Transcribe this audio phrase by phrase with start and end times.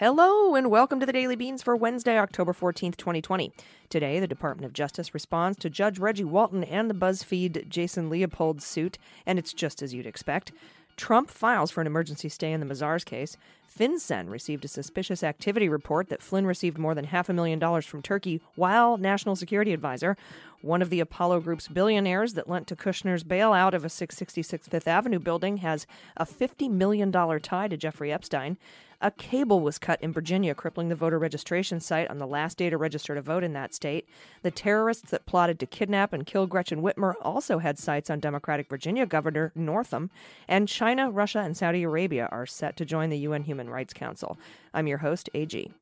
[0.00, 3.52] Hello and welcome to the Daily Beans for Wednesday, October 14th, 2020.
[3.90, 8.62] Today, the Department of Justice responds to Judge Reggie Walton and the BuzzFeed Jason Leopold
[8.62, 10.52] suit, and it's just as you'd expect.
[10.96, 13.36] Trump files for an emergency stay in the Mazars case.
[13.78, 17.84] FinCEN received a suspicious activity report that Flynn received more than half a million dollars
[17.84, 20.16] from Turkey while national security advisor.
[20.62, 24.88] One of the Apollo Group's billionaires that lent to Kushner's bailout of a 666 Fifth
[24.88, 25.86] Avenue building has
[26.16, 28.56] a $50 million tie to Jeffrey Epstein.
[29.02, 32.68] A cable was cut in Virginia, crippling the voter registration site on the last day
[32.68, 34.06] to register to vote in that state.
[34.42, 38.68] The terrorists that plotted to kidnap and kill Gretchen Whitmer also had sights on Democratic
[38.68, 40.10] Virginia Governor Northam.
[40.46, 44.38] And China, Russia, and Saudi Arabia are set to join the UN Human Rights Council.
[44.74, 45.72] I'm your host, AG.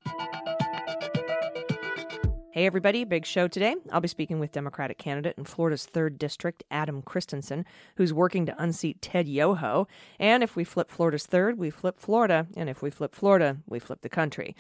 [2.59, 3.77] Hey, everybody, big show today.
[3.93, 7.65] I'll be speaking with Democratic candidate in Florida's 3rd District, Adam Christensen,
[7.95, 9.87] who's working to unseat Ted Yoho.
[10.19, 12.49] And if we flip Florida's 3rd, we flip Florida.
[12.57, 14.57] And if we flip Florida, we flip the country.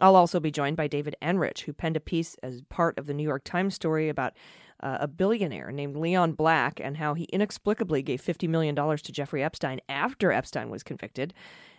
[0.00, 3.14] I'll also be joined by David Enrich, who penned a piece as part of the
[3.14, 4.32] New York Times story about
[4.80, 9.44] uh, a billionaire named Leon Black and how he inexplicably gave $50 million to Jeffrey
[9.44, 11.32] Epstein after Epstein was convicted.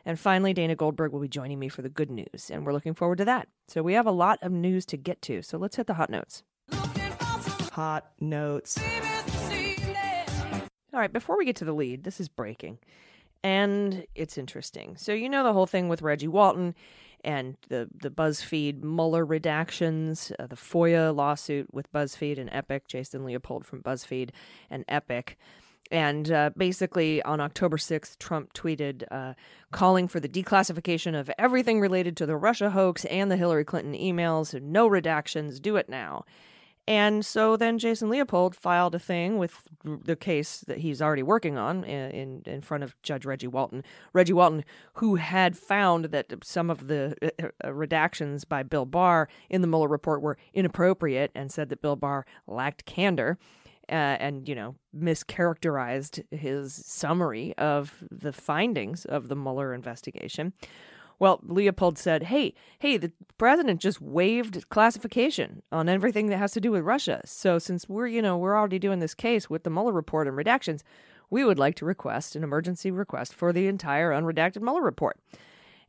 [0.07, 2.93] And finally, Dana Goldberg will be joining me for the good news, and we're looking
[2.93, 3.49] forward to that.
[3.67, 6.09] So we have a lot of news to get to, so let's hit the hot
[6.09, 6.43] notes.
[7.73, 8.79] Hot notes.
[10.93, 12.77] All right, before we get to the lead, this is breaking.
[13.43, 14.95] And it's interesting.
[14.95, 16.73] So, you know the whole thing with Reggie Walton
[17.25, 23.25] and the, the BuzzFeed Mueller redactions, uh, the FOIA lawsuit with BuzzFeed and Epic, Jason
[23.25, 24.29] Leopold from BuzzFeed
[24.69, 25.37] and Epic.
[25.91, 29.33] And uh, basically, on October 6th, Trump tweeted uh,
[29.71, 33.93] calling for the declassification of everything related to the Russia hoax and the Hillary Clinton
[33.93, 34.59] emails.
[34.61, 36.25] No redactions, do it now.
[36.87, 41.57] And so then Jason Leopold filed a thing with the case that he's already working
[41.57, 43.83] on in, in front of Judge Reggie Walton.
[44.13, 44.63] Reggie Walton,
[44.93, 49.67] who had found that some of the uh, uh, redactions by Bill Barr in the
[49.67, 53.37] Mueller report were inappropriate and said that Bill Barr lacked candor.
[53.89, 60.51] Uh, and you know mischaracterized his summary of the findings of the Mueller investigation.
[61.19, 66.61] Well, Leopold said, "Hey, hey, the president just waived classification on everything that has to
[66.61, 67.21] do with Russia.
[67.25, 70.37] So since we're, you know, we're already doing this case with the Mueller report and
[70.37, 70.83] redactions,
[71.29, 75.17] we would like to request an emergency request for the entire unredacted Mueller report."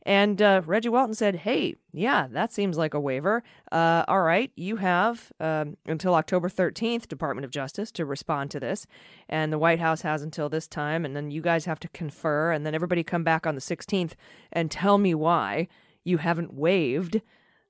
[0.03, 3.43] And uh, Reggie Walton said, Hey, yeah, that seems like a waiver.
[3.71, 8.59] Uh, all right, you have um, until October 13th, Department of Justice, to respond to
[8.59, 8.87] this.
[9.27, 11.03] And the White House has until this time.
[11.03, 12.51] And then you guys have to confer.
[12.51, 14.13] And then everybody come back on the 16th
[14.51, 15.67] and tell me why
[16.03, 17.21] you haven't waived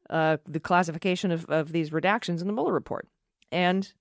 [0.09, 3.07] uh, the classification of, of these redactions in the Mueller report.
[3.51, 3.91] And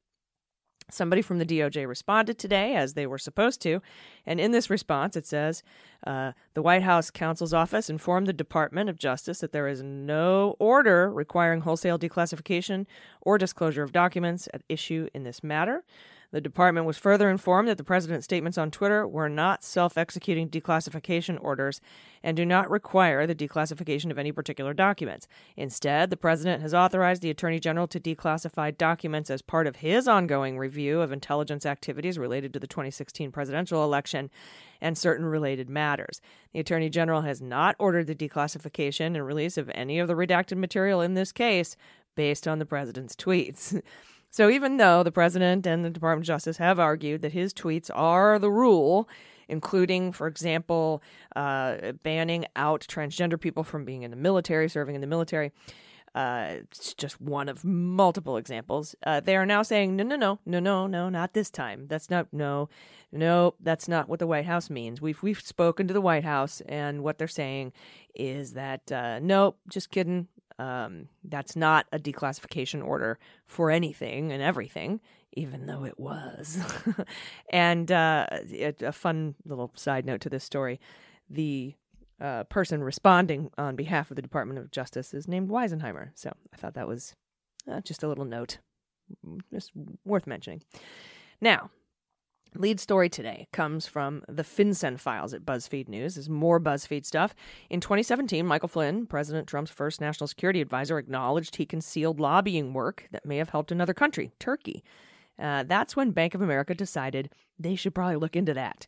[0.91, 3.83] Somebody from the DOJ responded today, as they were supposed to.
[4.25, 5.63] And in this response, it says
[6.07, 10.57] uh, the White House counsel's office informed the Department of Justice that there is no
[10.59, 12.87] order requiring wholesale declassification
[13.21, 15.85] or disclosure of documents at issue in this matter.
[16.31, 20.51] The department was further informed that the president's statements on Twitter were not self executing
[20.51, 21.81] declassification orders
[22.23, 25.27] and do not require the declassification of any particular documents.
[25.57, 30.07] Instead, the president has authorized the attorney general to declassify documents as part of his
[30.07, 34.31] ongoing review of intelligence activities related to the 2016 presidential election
[34.83, 36.21] and certain related matters.
[36.53, 40.59] The attorney general has not ordered the declassification and release of any of the redacted
[40.59, 41.75] material in this case
[42.15, 43.81] based on the president's tweets.
[44.31, 47.91] So even though the president and the Department of Justice have argued that his tweets
[47.95, 49.09] are the rule,
[49.49, 51.03] including, for example,
[51.35, 55.51] uh, banning out transgender people from being in the military, serving in the military.
[56.15, 58.95] Uh, it's just one of multiple examples.
[59.05, 61.87] Uh, they are now saying, no, no, no, no, no, no, not this time.
[61.89, 62.69] That's not, no,
[63.13, 65.01] no, that's not what the White House means.
[65.01, 67.73] We've we've spoken to the White House, and what they're saying
[68.15, 70.29] is that, uh, nope, just kidding.
[70.59, 75.01] Um, that's not a declassification order for anything and everything,
[75.35, 76.59] even though it was.
[77.51, 78.27] and uh,
[78.81, 80.81] a fun little side note to this story
[81.31, 81.75] the
[82.21, 86.11] uh, person responding on behalf of the Department of Justice is named Weisenheimer.
[86.15, 87.15] So I thought that was
[87.71, 88.59] uh, just a little note,
[89.53, 89.73] just
[90.05, 90.63] worth mentioning.
[91.41, 91.71] Now,
[92.55, 96.15] Lead story today comes from the FinCEN files at BuzzFeed News.
[96.15, 97.35] There's more BuzzFeed stuff.
[97.69, 103.07] In 2017, Michael Flynn, President Trump's first national security advisor, acknowledged he concealed lobbying work
[103.11, 104.83] that may have helped another country, Turkey.
[105.39, 108.87] Uh, that's when Bank of America decided they should probably look into that.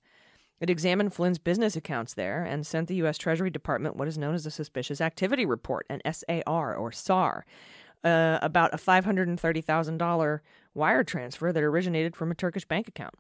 [0.60, 3.16] It examined Flynn's business accounts there and sent the U.S.
[3.16, 7.46] Treasury Department what is known as a Suspicious Activity Report, an SAR or SAR,
[8.04, 10.40] uh, about a $530,000
[10.74, 13.14] wire transfer that originated from a Turkish bank account.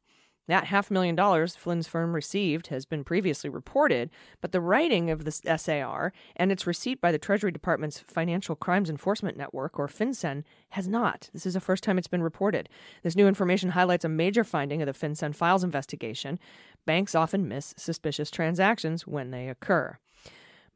[0.48, 4.10] That half million dollars Flynn's firm received has been previously reported,
[4.40, 8.90] but the writing of the SAR and its receipt by the Treasury Department's Financial Crimes
[8.90, 11.30] Enforcement Network, or FinCEN, has not.
[11.32, 12.68] This is the first time it's been reported.
[13.02, 16.38] This new information highlights a major finding of the FinCEN files investigation.
[16.84, 19.98] Banks often miss suspicious transactions when they occur.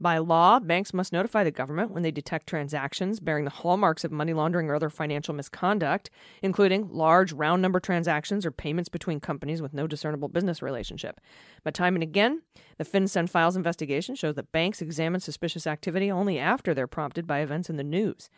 [0.00, 4.11] By law, banks must notify the government when they detect transactions bearing the hallmarks of
[4.11, 6.11] money laundering or other financial misconduct,
[6.43, 11.20] including large round number transactions or payments between companies with no discernible business relationship.
[11.62, 12.43] But time and again,
[12.76, 17.38] the FinCEN files investigation shows that banks examine suspicious activity only after they're prompted by
[17.38, 18.29] events in the news.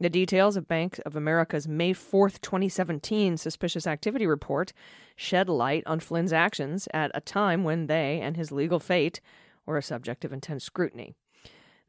[0.00, 4.72] The details of Bank of America's May 4th, 2017 suspicious activity report
[5.14, 9.20] shed light on Flynn's actions at a time when they and his legal fate
[9.66, 11.14] were a subject of intense scrutiny.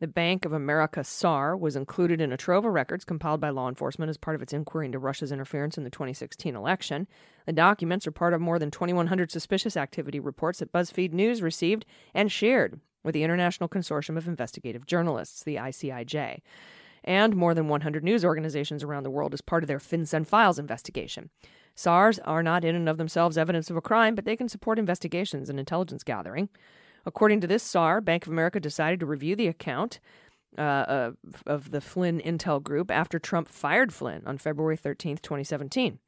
[0.02, 3.70] The Bank of America SAR was included in a trove of records compiled by law
[3.70, 7.08] enforcement as part of its inquiry into Russia's interference in the 2016 election.
[7.46, 11.86] The documents are part of more than 2,100 suspicious activity reports that BuzzFeed News received
[12.14, 16.42] and shared with the International Consortium of Investigative Journalists, the ICIJ,
[17.06, 20.60] and more than 100 news organizations around the world as part of their FinCEN Files
[20.60, 21.30] investigation.
[21.76, 24.80] SARs are not in and of themselves evidence of a crime, but they can support
[24.80, 26.50] investigations and intelligence gathering.
[27.06, 30.00] According to this SAR, Bank of America decided to review the account
[30.58, 31.12] uh,
[31.46, 36.00] of the Flynn Intel Group after Trump fired Flynn on February 13th, 2017.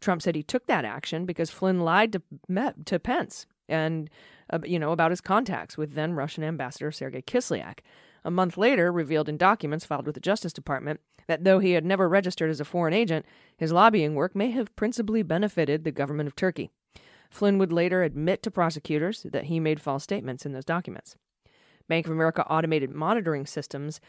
[0.00, 4.08] Trump said he took that action because Flynn lied to, to Pence and
[4.50, 7.80] uh, you know about his contacts with then Russian ambassador Sergei Kislyak.
[8.24, 11.84] A month later, revealed in documents filed with the Justice Department that though he had
[11.84, 13.26] never registered as a foreign agent,
[13.56, 16.70] his lobbying work may have principally benefited the government of Turkey.
[17.30, 21.16] Flynn would later admit to prosecutors that he made false statements in those documents.
[21.88, 24.00] Bank of America automated monitoring systems,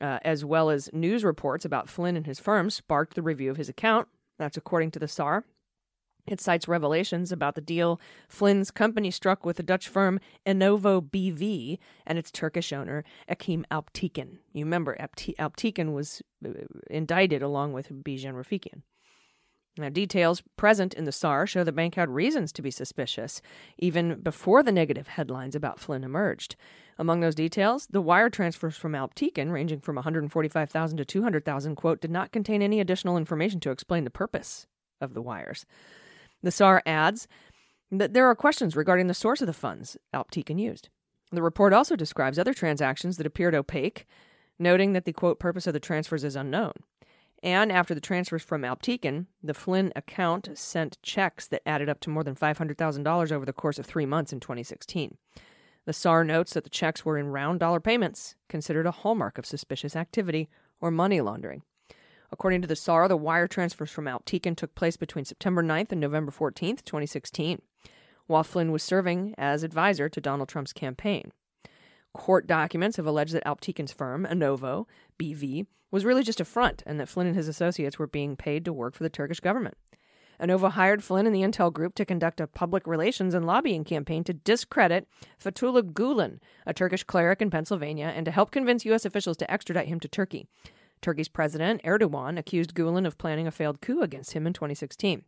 [0.00, 3.56] uh, as well as news reports about Flynn and his firm, sparked the review of
[3.56, 4.08] his account.
[4.38, 5.44] That's according to the SAR.
[6.26, 11.78] It cites revelations about the deal Flynn's company struck with the Dutch firm Inovo BV
[12.06, 14.38] and its Turkish owner Ekim Alptekin.
[14.52, 16.50] You remember Alptekin was uh,
[16.88, 18.82] indicted along with Bijan Rafiekian.
[19.78, 23.40] Now, details present in the SAR show the bank had reasons to be suspicious,
[23.78, 26.56] even before the negative headlines about Flynn emerged.
[26.98, 32.10] Among those details, the wire transfers from Alptekin, ranging from 145,000 to 200,000, quote, did
[32.10, 34.66] not contain any additional information to explain the purpose
[35.00, 35.64] of the wires.
[36.42, 37.26] The SAR adds
[37.90, 40.90] that there are questions regarding the source of the funds Alptekin used.
[41.30, 44.06] The report also describes other transactions that appeared opaque,
[44.58, 46.72] noting that the quote purpose of the transfers is unknown.
[47.42, 52.10] And after the transfers from Alptekin, the Flynn account sent checks that added up to
[52.10, 55.16] more than $500,000 over the course of three months in 2016.
[55.84, 59.46] The SAR notes that the checks were in round dollar payments, considered a hallmark of
[59.46, 60.48] suspicious activity
[60.80, 61.62] or money laundering.
[62.30, 66.00] According to the SAR, the wire transfers from Alptekin took place between September 9th and
[66.00, 67.60] November 14th, 2016,
[68.26, 71.32] while Flynn was serving as advisor to Donald Trump's campaign.
[72.14, 74.86] Court documents have alleged that Alptekin's firm, Inovo
[75.18, 78.64] BV, was really just a front and that Flynn and his associates were being paid
[78.64, 79.76] to work for the Turkish government.
[80.40, 84.24] Inovo hired Flynn and the Intel Group to conduct a public relations and lobbying campaign
[84.24, 85.06] to discredit
[85.42, 89.04] Fethullah Gulen, a Turkish cleric in Pennsylvania, and to help convince U.S.
[89.04, 90.46] officials to extradite him to Turkey.
[91.00, 95.24] Turkey's President Erdogan accused Gulen of planning a failed coup against him in 2016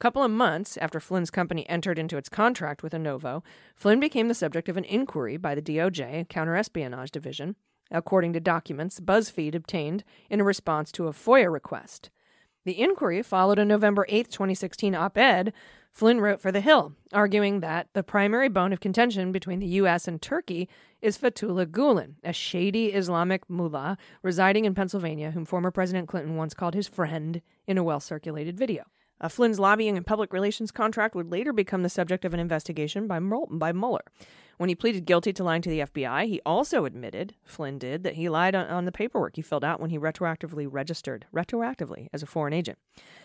[0.00, 3.44] couple of months after Flynn's company entered into its contract with Inovo,
[3.76, 7.54] Flynn became the subject of an inquiry by the DOJ Counterespionage Division,
[7.90, 12.08] according to documents BuzzFeed obtained in a response to a FOIA request.
[12.64, 15.52] The inquiry followed a November 8, 2016 op ed
[15.90, 20.06] Flynn wrote for The Hill, arguing that the primary bone of contention between the U.S.
[20.06, 20.68] and Turkey
[21.02, 26.54] is Fethullah Gulen, a shady Islamic mullah residing in Pennsylvania, whom former President Clinton once
[26.54, 28.84] called his friend in a well circulated video.
[29.20, 33.06] Uh, Flynn's lobbying and public relations contract would later become the subject of an investigation
[33.06, 34.04] by, by Mueller.
[34.56, 38.14] When he pleaded guilty to lying to the FBI, he also admitted, Flynn did, that
[38.14, 42.22] he lied on, on the paperwork he filled out when he retroactively registered, retroactively, as
[42.22, 42.78] a foreign agent.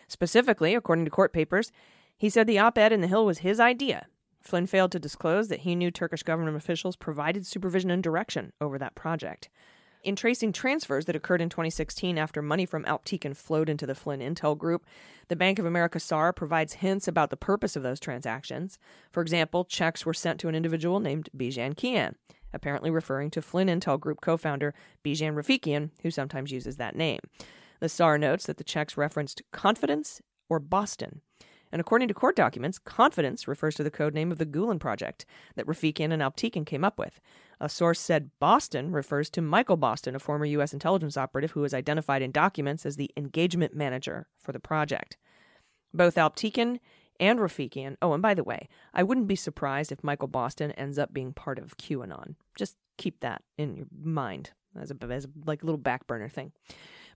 [0.08, 1.72] Specifically, according to court papers,
[2.18, 4.08] he said the op ed in The Hill was his idea.
[4.42, 8.78] Flynn failed to disclose that he knew Turkish government officials provided supervision and direction over
[8.78, 9.50] that project.
[10.06, 14.20] In tracing transfers that occurred in 2016 after money from Alptekin flowed into the Flynn
[14.20, 14.86] Intel Group,
[15.30, 18.78] the Bank of America SAR provides hints about the purpose of those transactions.
[19.12, 22.14] For example, checks were sent to an individual named Bijan Kian,
[22.54, 27.22] apparently referring to Flynn Intel Group co founder Bijan Rafiekian, who sometimes uses that name.
[27.80, 31.22] The SAR notes that the checks referenced confidence or Boston.
[31.72, 35.26] And according to court documents, confidence refers to the code name of the Gulen project
[35.56, 37.20] that Rafiekian and Alptekin came up with.
[37.60, 40.74] A source said Boston refers to Michael Boston, a former U.S.
[40.74, 45.18] intelligence operative who was identified in documents as the engagement manager for the project.
[45.94, 46.80] Both Alptekin
[47.20, 47.96] and Rafiekian.
[48.02, 51.34] Oh, and by the way, I wouldn't be surprised if Michael Boston ends up being
[51.34, 52.36] part of QAnon.
[52.58, 56.30] Just keep that in your mind as a, as a like a little back burner
[56.30, 56.52] thing.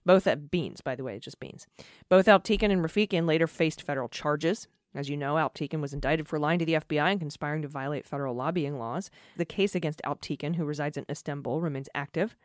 [0.04, 1.66] Both at Beans, by the way, just Beans.
[2.08, 4.66] Both Alptekin and Rafiekian later faced federal charges.
[4.94, 8.06] As you know, Alptekin was indicted for lying to the FBI and conspiring to violate
[8.06, 9.10] federal lobbying laws.
[9.36, 12.36] The case against Alptekin, who resides in Istanbul, remains active.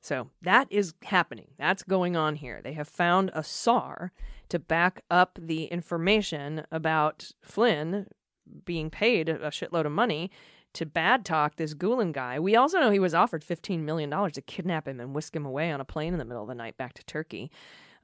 [0.00, 1.48] So that is happening.
[1.58, 2.60] That's going on here.
[2.62, 4.12] They have found a SAR
[4.48, 8.06] to back up the information about Flynn
[8.64, 10.30] being paid a shitload of money
[10.76, 12.38] to bad talk this Gulen guy.
[12.38, 15.70] We also know he was offered $15 million to kidnap him and whisk him away
[15.70, 17.50] on a plane in the middle of the night back to Turkey,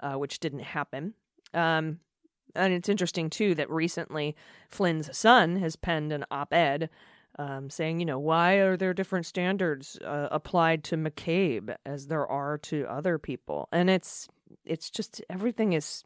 [0.00, 1.14] uh, which didn't happen.
[1.54, 2.00] Um,
[2.54, 4.34] and it's interesting, too, that recently
[4.68, 6.90] Flynn's son has penned an op ed
[7.38, 12.26] um, saying, you know, why are there different standards uh, applied to McCabe as there
[12.26, 13.68] are to other people?
[13.72, 14.28] And it's
[14.64, 16.04] it's just everything is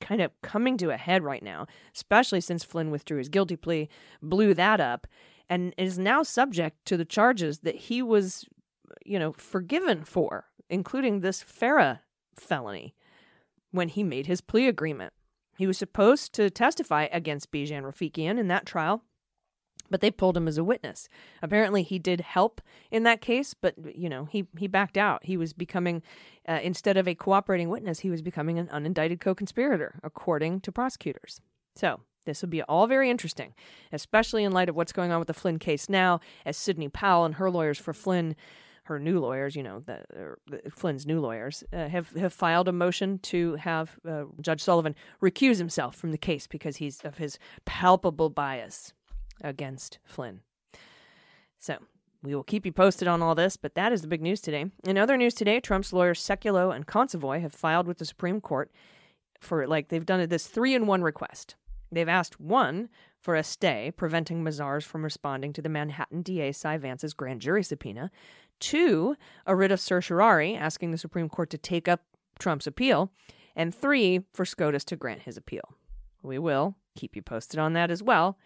[0.00, 3.88] kind of coming to a head right now, especially since Flynn withdrew his guilty plea,
[4.22, 5.06] blew that up,
[5.48, 8.44] and is now subject to the charges that he was,
[9.04, 12.00] you know, forgiven for, including this FARA
[12.34, 12.94] felony
[13.70, 15.12] when he made his plea agreement.
[15.56, 19.02] He was supposed to testify against Bijan Rafiekian in that trial,
[19.90, 21.08] but they pulled him as a witness.
[21.42, 22.60] Apparently, he did help
[22.90, 25.24] in that case, but you know he he backed out.
[25.24, 26.02] He was becoming,
[26.48, 31.40] uh, instead of a cooperating witness, he was becoming an unindicted co-conspirator, according to prosecutors.
[31.74, 33.54] So this would be all very interesting,
[33.92, 37.24] especially in light of what's going on with the Flynn case now, as Sidney Powell
[37.24, 38.36] and her lawyers for Flynn,
[38.84, 40.04] her new lawyers, you know, the,
[40.46, 44.94] the Flynn's new lawyers, uh, have have filed a motion to have uh, Judge Sullivan
[45.22, 48.92] recuse himself from the case because he's of his palpable bias
[49.42, 50.40] against Flynn.
[51.58, 51.78] So
[52.22, 54.66] we will keep you posted on all this, but that is the big news today.
[54.84, 58.70] In other news today, Trump's lawyers Sekulow and Consovoy have filed with the Supreme Court
[59.40, 61.56] for like they've done this three in one request.
[61.90, 62.88] They've asked one
[63.20, 67.62] for a stay preventing Mazars from responding to the Manhattan DA Cy Vance's grand jury
[67.62, 68.10] subpoena,
[68.60, 69.16] two,
[69.46, 72.04] a writ of certiorari asking the Supreme Court to take up
[72.38, 73.10] Trump's appeal,
[73.54, 75.74] and three, for SCOTUS to grant his appeal.
[76.22, 78.38] We will keep you posted on that as well.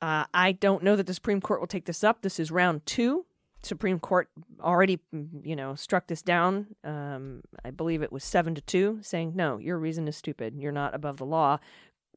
[0.00, 2.22] Uh, I don't know that the Supreme Court will take this up.
[2.22, 3.24] This is round two.
[3.62, 4.28] Supreme Court
[4.60, 4.98] already,
[5.44, 6.66] you know, struck this down.
[6.82, 10.54] Um, I believe it was seven to two, saying no, your reason is stupid.
[10.58, 11.58] You're not above the law.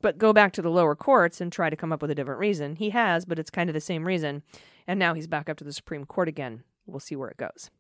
[0.06, 2.40] But go back to the lower courts and try to come up with a different
[2.40, 2.76] reason.
[2.76, 4.44] He has, but it's kind of the same reason.
[4.86, 6.62] And now he's back up to the Supreme Court again.
[6.86, 7.72] We'll see where it goes.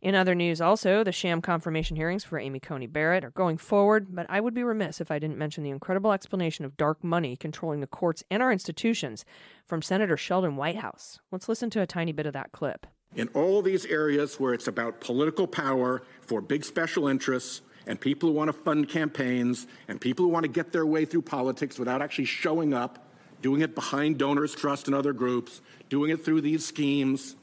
[0.00, 4.06] In other news, also, the sham confirmation hearings for Amy Coney Barrett are going forward,
[4.16, 7.36] but I would be remiss if I didn't mention the incredible explanation of dark money
[7.36, 9.26] controlling the courts and our institutions
[9.66, 11.20] from Senator Sheldon Whitehouse.
[11.30, 12.86] Let's listen to a tiny bit of that clip.
[13.14, 18.30] In all these areas where it's about political power for big special interests and people
[18.30, 21.78] who want to fund campaigns and people who want to get their way through politics
[21.78, 23.06] without actually showing up,
[23.42, 27.36] doing it behind donors' trust and other groups, doing it through these schemes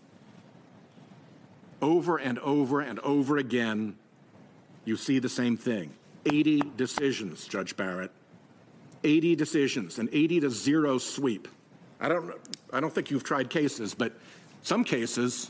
[1.82, 3.96] over and over and over again,
[4.86, 5.92] you see the same thing.
[6.26, 8.12] 80 decisions, Judge Barrett.
[9.04, 11.48] 80 decisions, an 80 to 0 sweep.
[12.00, 12.34] I don't,
[12.72, 14.14] I don't think you've tried cases, but
[14.62, 15.50] some cases,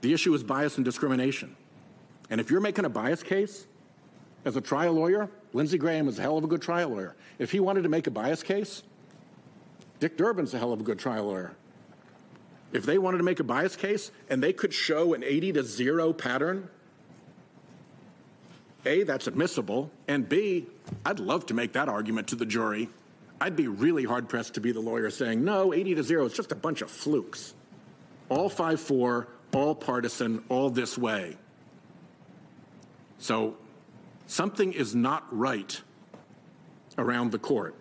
[0.00, 1.56] the issue is bias and discrimination.
[2.30, 3.66] And if you're making a bias case
[4.44, 7.14] as a trial lawyer, Lindsey Graham is a hell of a good trial lawyer.
[7.38, 8.82] If he wanted to make a bias case,
[10.00, 11.52] Dick Durbin's a hell of a good trial lawyer.
[12.72, 15.62] If they wanted to make a bias case and they could show an 80 to
[15.62, 16.68] 0 pattern,
[18.84, 20.66] A, that's admissible, and B,
[21.04, 22.90] I'd love to make that argument to the jury.
[23.40, 26.32] I'd be really hard pressed to be the lawyer saying, no, 80 to 0 is
[26.32, 27.54] just a bunch of flukes.
[28.28, 31.38] All 5 4, all partisan, all this way.
[33.18, 33.56] So
[34.26, 35.80] something is not right
[36.96, 37.74] around the court.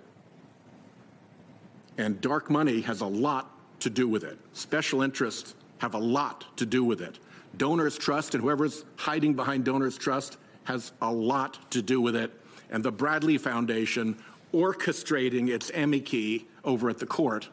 [1.97, 4.37] And dark money has a lot to do with it.
[4.53, 7.19] Special interests have a lot to do with it.
[7.57, 12.31] Donors' trust and whoever's hiding behind donors' trust has a lot to do with it.
[12.69, 14.17] And the Bradley Foundation
[14.53, 17.49] orchestrating its amici over at the court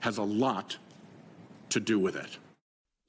[0.00, 0.76] has a lot
[1.70, 2.38] to do with it.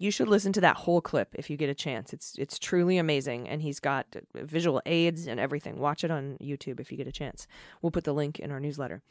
[0.04, 2.12] You should listen to that whole clip if you get a chance.
[2.12, 4.06] It's it's truly amazing, and he's got
[4.36, 5.80] visual aids and everything.
[5.80, 7.48] Watch it on YouTube if you get a chance.
[7.82, 9.02] We'll put the link in our newsletter.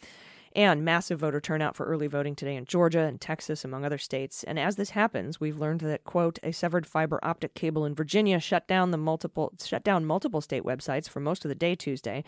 [0.55, 4.45] And massive voter turnout for early voting today in Georgia and Texas, among other states.
[4.45, 8.39] And as this happens, we've learned that quote a severed fiber optic cable in Virginia
[8.39, 12.23] shut down the multiple shut down multiple state websites for most of the day Tuesday,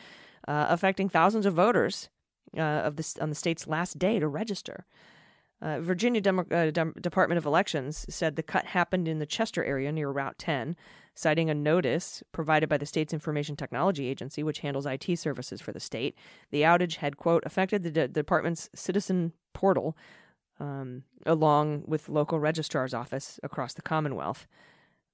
[0.49, 2.09] uh, affecting thousands of voters
[2.57, 4.87] uh, of this on the state's last day to register.
[5.65, 9.91] Uh, Virginia Demo- uh, Department of Elections said the cut happened in the Chester area
[9.91, 10.77] near Route 10,
[11.15, 15.73] citing a notice provided by the state's Information Technology Agency, which handles IT services for
[15.73, 16.19] the state.
[16.51, 19.97] The outage had, quote, affected the de- department's citizen portal,
[20.61, 24.47] um, along with local registrar's office across the Commonwealth.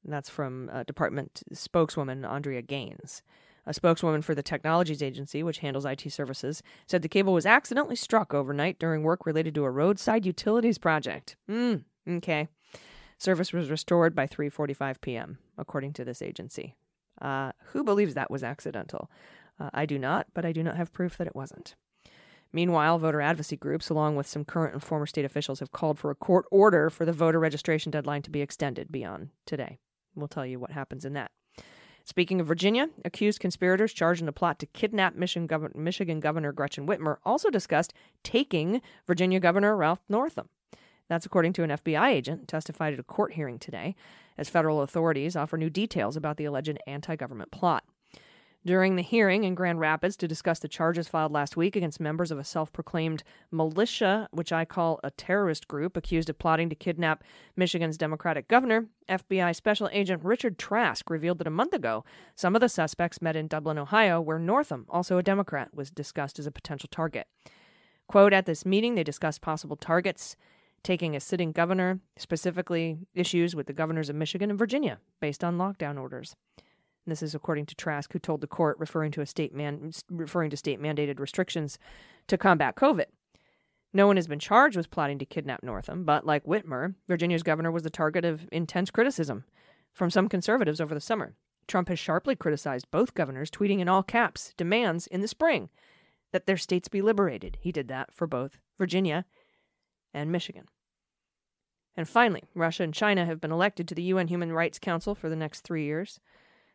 [0.02, 3.22] And that's from uh, department spokeswoman Andrea Gaines.
[3.66, 7.96] A spokeswoman for the Technologies Agency, which handles IT services, said the cable was accidentally
[7.96, 11.36] struck overnight during work related to a roadside utilities project.
[11.48, 11.76] Hmm,
[12.08, 12.48] okay.
[13.18, 16.74] Service was restored by 3:45 p.m., according to this agency.
[17.20, 19.10] Uh, who believes that was accidental?
[19.58, 21.74] Uh, I do not, but I do not have proof that it wasn't.
[22.52, 26.10] Meanwhile, voter advocacy groups, along with some current and former state officials, have called for
[26.10, 29.78] a court order for the voter registration deadline to be extended beyond today.
[30.14, 31.30] We'll tell you what happens in that.
[32.04, 36.52] Speaking of Virginia, accused conspirators charged in a plot to kidnap Michigan, Gov- Michigan Governor
[36.52, 37.92] Gretchen Whitmer also discussed
[38.22, 40.48] taking Virginia Governor Ralph Northam.
[41.08, 43.96] That's according to an FBI agent testified at a court hearing today,
[44.38, 47.84] as federal authorities offer new details about the alleged anti government plot.
[48.66, 52.30] During the hearing in Grand Rapids to discuss the charges filed last week against members
[52.30, 56.74] of a self proclaimed militia, which I call a terrorist group accused of plotting to
[56.74, 57.24] kidnap
[57.56, 62.60] Michigan's Democratic governor, FBI Special Agent Richard Trask revealed that a month ago, some of
[62.60, 66.52] the suspects met in Dublin, Ohio, where Northam, also a Democrat, was discussed as a
[66.52, 67.28] potential target.
[68.08, 70.36] Quote At this meeting, they discussed possible targets
[70.82, 75.56] taking a sitting governor, specifically issues with the governors of Michigan and Virginia based on
[75.56, 76.36] lockdown orders.
[77.06, 80.50] This is according to Trask, who told the court, referring to a state man, referring
[80.50, 81.78] to state mandated restrictions
[82.28, 83.06] to combat COVID.
[83.92, 87.72] No one has been charged with plotting to kidnap Northam, but like Whitmer, Virginia's governor
[87.72, 89.44] was the target of intense criticism
[89.92, 91.34] from some conservatives over the summer.
[91.66, 95.70] Trump has sharply criticized both governors, tweeting in all caps demands in the spring
[96.32, 97.58] that their states be liberated.
[97.60, 99.24] He did that for both Virginia
[100.14, 100.66] and Michigan.
[101.96, 105.28] And finally, Russia and China have been elected to the UN Human Rights Council for
[105.28, 106.20] the next three years.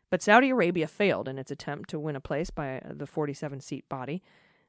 [0.10, 3.88] But Saudi Arabia failed in its attempt to win a place by the 47 seat
[3.90, 4.22] body.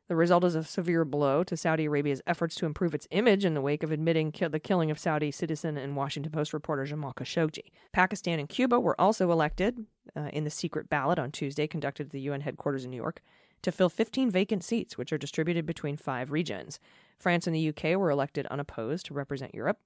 [0.09, 3.55] The result is a severe blow to Saudi Arabia's efforts to improve its image in
[3.55, 7.13] the wake of admitting ki- the killing of Saudi citizen and Washington Post reporter Jamal
[7.13, 7.73] Khashoggi.
[7.93, 9.85] Pakistan and Cuba were also elected
[10.17, 13.21] uh, in the secret ballot on Tuesday, conducted at the UN headquarters in New York,
[13.63, 16.79] to fill 15 vacant seats, which are distributed between five regions.
[17.19, 19.81] France and the UK were elected unopposed to represent Europe.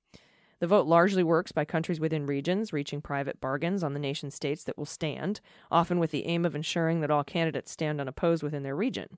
[0.61, 4.63] The vote largely works by countries within regions reaching private bargains on the nation states
[4.65, 8.63] that will stand, often with the aim of ensuring that all candidates stand unopposed within
[8.63, 9.17] their region.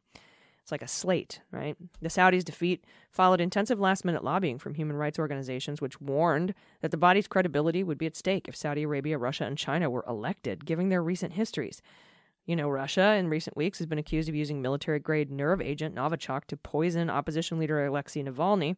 [0.62, 1.76] It's like a slate, right?
[2.00, 6.92] The Saudis' defeat followed intensive last minute lobbying from human rights organizations, which warned that
[6.92, 10.64] the body's credibility would be at stake if Saudi Arabia, Russia, and China were elected,
[10.64, 11.83] given their recent histories.
[12.46, 15.96] You know, Russia in recent weeks has been accused of using military grade nerve agent
[15.96, 18.76] Novichok to poison opposition leader Alexei Navalny.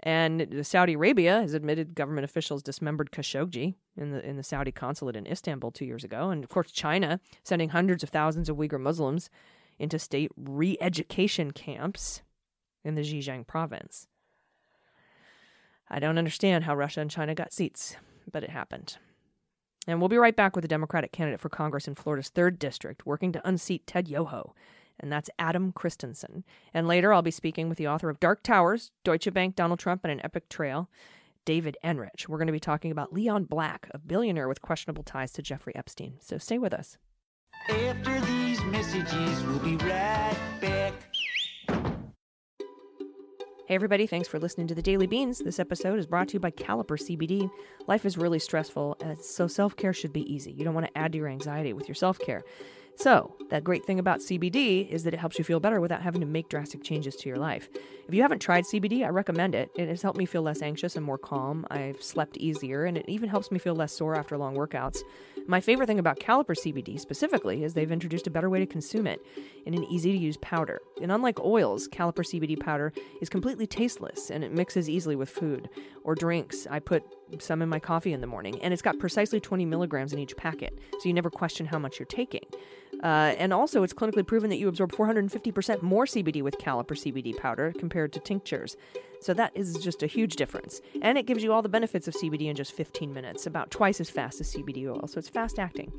[0.00, 5.16] And Saudi Arabia has admitted government officials dismembered Khashoggi in the in the Saudi consulate
[5.16, 8.80] in Istanbul two years ago, and of course China sending hundreds of thousands of Uyghur
[8.80, 9.30] Muslims
[9.78, 12.22] into state re-education camps
[12.84, 14.06] in the Xinjiang province.
[15.88, 17.96] I don't understand how Russia and China got seats,
[18.30, 18.98] but it happened.
[19.86, 23.06] And we'll be right back with the Democratic candidate for Congress in Florida's 3rd District
[23.06, 24.54] working to unseat Ted Yoho
[25.00, 26.44] and that's Adam Christensen.
[26.72, 30.04] And later, I'll be speaking with the author of Dark Towers, Deutsche Bank, Donald Trump,
[30.04, 30.88] and an Epic Trail,
[31.44, 32.28] David Enrich.
[32.28, 35.74] We're going to be talking about Leon Black, a billionaire with questionable ties to Jeffrey
[35.76, 36.14] Epstein.
[36.20, 36.98] So stay with us.
[37.68, 40.94] After these messages, we'll be right back.
[43.66, 45.38] Hey, everybody, thanks for listening to the Daily Beans.
[45.38, 47.50] This episode is brought to you by Caliper CBD.
[47.86, 50.52] Life is really stressful, and so self care should be easy.
[50.52, 52.44] You don't want to add to your anxiety with your self care.
[52.96, 56.20] So, that great thing about CBD is that it helps you feel better without having
[56.20, 57.68] to make drastic changes to your life.
[58.06, 59.70] If you haven't tried CBD, I recommend it.
[59.76, 61.66] It has helped me feel less anxious and more calm.
[61.70, 65.00] I've slept easier, and it even helps me feel less sore after long workouts.
[65.46, 69.06] My favorite thing about Caliper CBD specifically is they've introduced a better way to consume
[69.06, 69.20] it
[69.66, 70.80] in an easy to use powder.
[71.02, 75.68] And unlike oils, Caliper CBD powder is completely tasteless and it mixes easily with food
[76.02, 76.66] or drinks.
[76.70, 77.02] I put
[77.40, 80.36] some in my coffee in the morning, and it's got precisely 20 milligrams in each
[80.36, 82.44] packet, so you never question how much you're taking.
[83.04, 87.36] Uh, and also, it's clinically proven that you absorb 450% more CBD with Caliper CBD
[87.36, 88.78] powder compared to tinctures.
[89.24, 90.82] So that is just a huge difference.
[91.00, 93.98] And it gives you all the benefits of CBD in just 15 minutes, about twice
[93.98, 95.06] as fast as CBD oil.
[95.06, 95.90] So it's fast acting.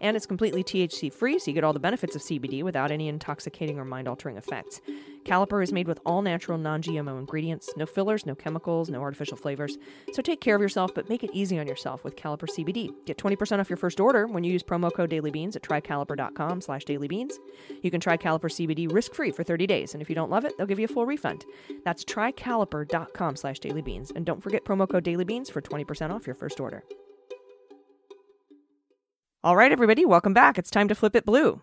[0.00, 3.06] And it's completely THC free, so you get all the benefits of CBD without any
[3.06, 4.80] intoxicating or mind altering effects.
[5.24, 9.36] Caliper is made with all natural, non GMO ingredients, no fillers, no chemicals, no artificial
[9.36, 9.78] flavors.
[10.12, 12.92] So take care of yourself, but make it easy on yourself with Caliper CBD.
[13.06, 16.84] Get 20% off your first order when you use promo code dailybeans at trycaliper.com slash
[16.84, 17.34] dailybeans.
[17.82, 20.58] You can try Caliper CBD risk-free for 30 days, and if you don't love it,
[20.58, 21.44] they'll give you a full refund.
[21.84, 22.04] That's
[22.72, 24.10] trycaliper.com slash dailybeans.
[24.14, 26.82] And don't forget promo code dailybeans for 20% off your first order.
[29.44, 30.56] All right, everybody, welcome back.
[30.56, 31.60] It's time to flip it blue.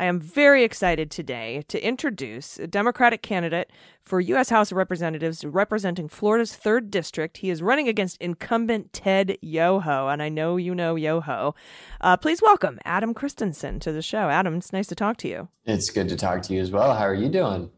[0.00, 3.68] I am very excited today to introduce a Democratic candidate
[4.00, 4.48] for U.S.
[4.48, 7.38] House of Representatives representing Florida's 3rd District.
[7.38, 11.56] He is running against incumbent Ted Yoho, and I know you know Yoho.
[12.00, 14.28] Uh, please welcome Adam Christensen to the show.
[14.28, 15.48] Adam, it's nice to talk to you.
[15.66, 16.94] It's good to talk to you as well.
[16.94, 17.68] How are you doing?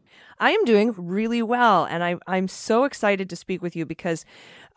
[0.41, 4.25] I am doing really well, and I, I'm so excited to speak with you because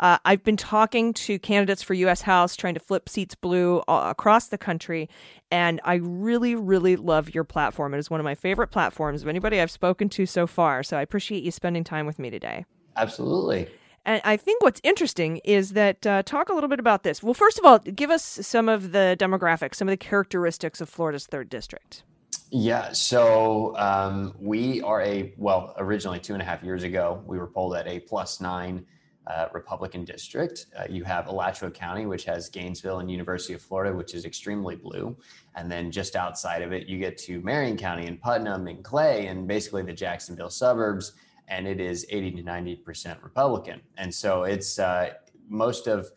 [0.00, 2.22] uh, I've been talking to candidates for U.S.
[2.22, 5.08] House, trying to flip seats blue uh, across the country,
[5.50, 7.94] and I really, really love your platform.
[7.94, 10.82] It is one of my favorite platforms of anybody I've spoken to so far.
[10.82, 12.64] So I appreciate you spending time with me today.
[12.96, 13.68] Absolutely.
[14.06, 17.22] And I think what's interesting is that uh, talk a little bit about this.
[17.22, 20.88] Well, first of all, give us some of the demographics, some of the characteristics of
[20.88, 22.02] Florida's third district.
[22.50, 27.38] Yeah, so um, we are a, well, originally two and a half years ago, we
[27.38, 28.86] were polled at a plus nine
[29.26, 30.66] uh, Republican district.
[30.78, 34.76] Uh, you have Alachua County, which has Gainesville and University of Florida, which is extremely
[34.76, 35.16] blue.
[35.54, 39.26] And then just outside of it, you get to Marion County and Putnam and Clay
[39.26, 41.12] and basically the Jacksonville suburbs.
[41.48, 43.80] And it is 80 to 90% Republican.
[43.96, 45.14] And so it's uh,
[45.48, 46.10] most of,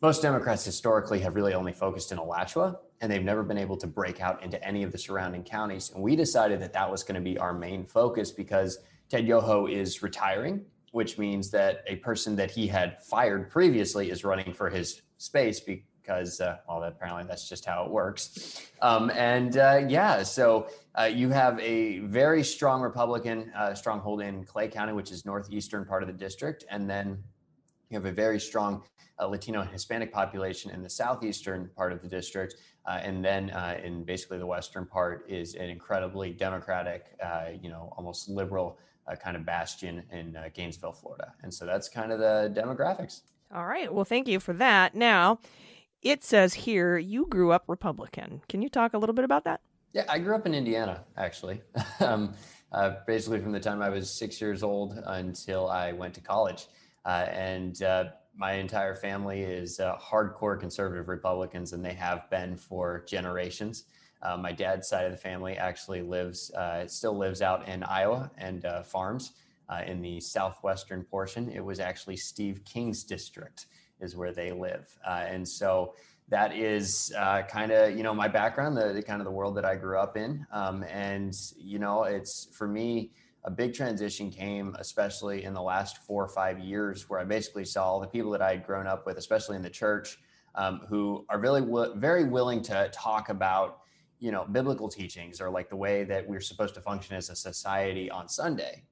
[0.00, 3.86] most Democrats historically have really only focused in Alachua and they've never been able to
[3.86, 5.90] break out into any of the surrounding counties.
[5.94, 8.78] And we decided that that was going to be our main focus because
[9.10, 14.22] Ted Yoho is retiring, which means that a person that he had fired previously is
[14.22, 18.70] running for his space because, uh, well, apparently that's just how it works.
[18.80, 24.44] Um, and uh, yeah, so uh, you have a very strong Republican uh, stronghold in
[24.44, 27.18] Clay County, which is northeastern part of the district, and then
[27.90, 28.84] you have a very strong
[29.18, 32.54] uh, Latino and Hispanic population in the southeastern part of the district.
[32.86, 37.68] Uh, and then uh, in basically the western part is an incredibly democratic, uh, you
[37.68, 41.32] know, almost liberal uh, kind of bastion in uh, Gainesville, Florida.
[41.42, 43.22] And so that's kind of the demographics.
[43.54, 43.92] All right.
[43.92, 44.94] Well, thank you for that.
[44.94, 45.38] Now,
[46.02, 48.42] it says here you grew up Republican.
[48.48, 49.60] Can you talk a little bit about that?
[49.92, 51.60] Yeah, I grew up in Indiana, actually.
[52.00, 52.34] um,
[52.72, 56.66] uh, basically, from the time I was six years old until I went to college.
[57.04, 57.80] and
[58.36, 63.84] my entire family is uh, hardcore conservative Republicans, and they have been for generations.
[64.24, 68.30] Uh, my dad's side of the family actually lives, uh, still lives out in Iowa
[68.38, 69.32] and uh, farms
[69.68, 71.50] uh, in the southwestern portion.
[71.50, 73.66] It was actually Steve King's district
[74.00, 75.94] is where they live, uh, and so
[76.28, 77.12] that is
[77.48, 79.98] kind of you know my background, the, the, kind of the world that I grew
[79.98, 83.12] up in, um, and you know it's for me
[83.44, 87.64] a big transition came, especially in the last four or five years, where I basically
[87.64, 90.18] saw all the people that I had grown up with, especially in the church,
[90.54, 91.62] um, who are really
[91.96, 93.80] very willing to talk about,
[94.24, 97.36] you know, biblical teachings or like the way that we're supposed to function as a
[97.36, 98.82] society on Sunday.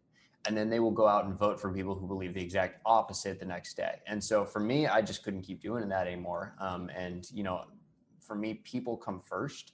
[0.45, 3.40] And then they will go out and vote for people who believe the exact opposite
[3.40, 3.95] the next day.
[4.07, 6.55] And so for me, I just couldn't keep doing that anymore.
[6.61, 7.64] Um, and you know,
[8.21, 9.73] for me, people come first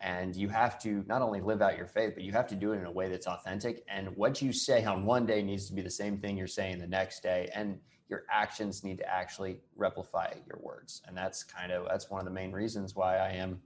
[0.00, 2.72] and you have to not only live out your faith but you have to do
[2.72, 5.74] it in a way that's authentic and what you say on one day needs to
[5.74, 9.60] be the same thing you're saying the next day and your actions need to actually
[9.76, 13.28] replicate your words and that's kind of that's one of the main reasons why i
[13.28, 13.60] am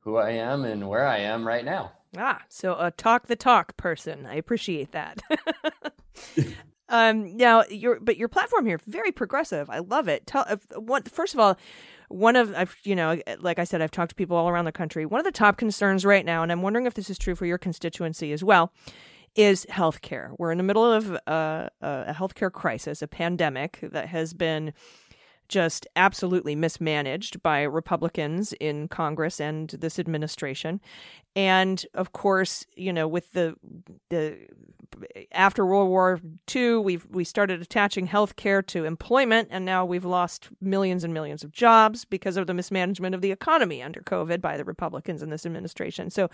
[0.00, 1.92] who i am and where i am right now.
[2.16, 4.26] Ah so a talk the talk person.
[4.26, 5.20] I appreciate that.
[6.88, 9.68] Um now your but your platform here very progressive.
[9.68, 10.26] I love it.
[10.26, 11.58] Tell uh, what first of all
[12.08, 14.72] one of I've you know like I said I've talked to people all around the
[14.72, 15.04] country.
[15.04, 17.44] One of the top concerns right now, and I'm wondering if this is true for
[17.44, 18.72] your constituency as well,
[19.34, 20.34] is healthcare.
[20.38, 24.72] We're in the middle of a, a healthcare crisis, a pandemic that has been
[25.48, 30.80] just absolutely mismanaged by Republicans in Congress and this administration.
[31.34, 33.56] And of course, you know, with the
[34.08, 34.38] the
[35.32, 36.20] after World War
[36.54, 41.14] II, we've we started attaching health care to employment, and now we've lost millions and
[41.14, 45.22] millions of jobs because of the mismanagement of the economy under COVID by the Republicans
[45.22, 46.10] in this administration.
[46.10, 46.28] So,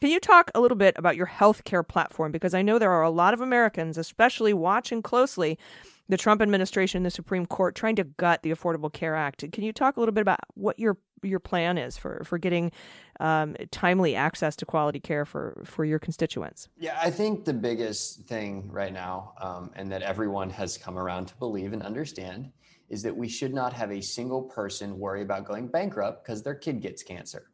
[0.00, 2.32] can you talk a little bit about your health care platform?
[2.32, 5.58] Because I know there are a lot of Americans, especially watching closely
[6.08, 9.50] the Trump administration, the Supreme Court, trying to gut the Affordable Care Act.
[9.52, 12.70] Can you talk a little bit about what your your plan is for for getting
[13.18, 16.68] um, timely access to quality care for for your constituents?
[16.78, 21.26] Yeah, I think the biggest thing right now, um, and that everyone has come around
[21.26, 22.52] to believe and understand,
[22.88, 26.54] is that we should not have a single person worry about going bankrupt because their
[26.54, 27.50] kid gets cancer.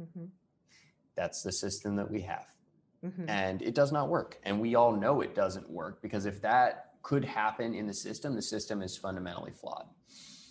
[0.00, 0.26] Mm-hmm.
[1.16, 2.46] That's the system that we have.
[3.04, 3.28] Mm-hmm.
[3.28, 4.38] And it does not work.
[4.44, 8.34] And we all know it doesn't work because if that could happen in the system,
[8.34, 9.86] the system is fundamentally flawed.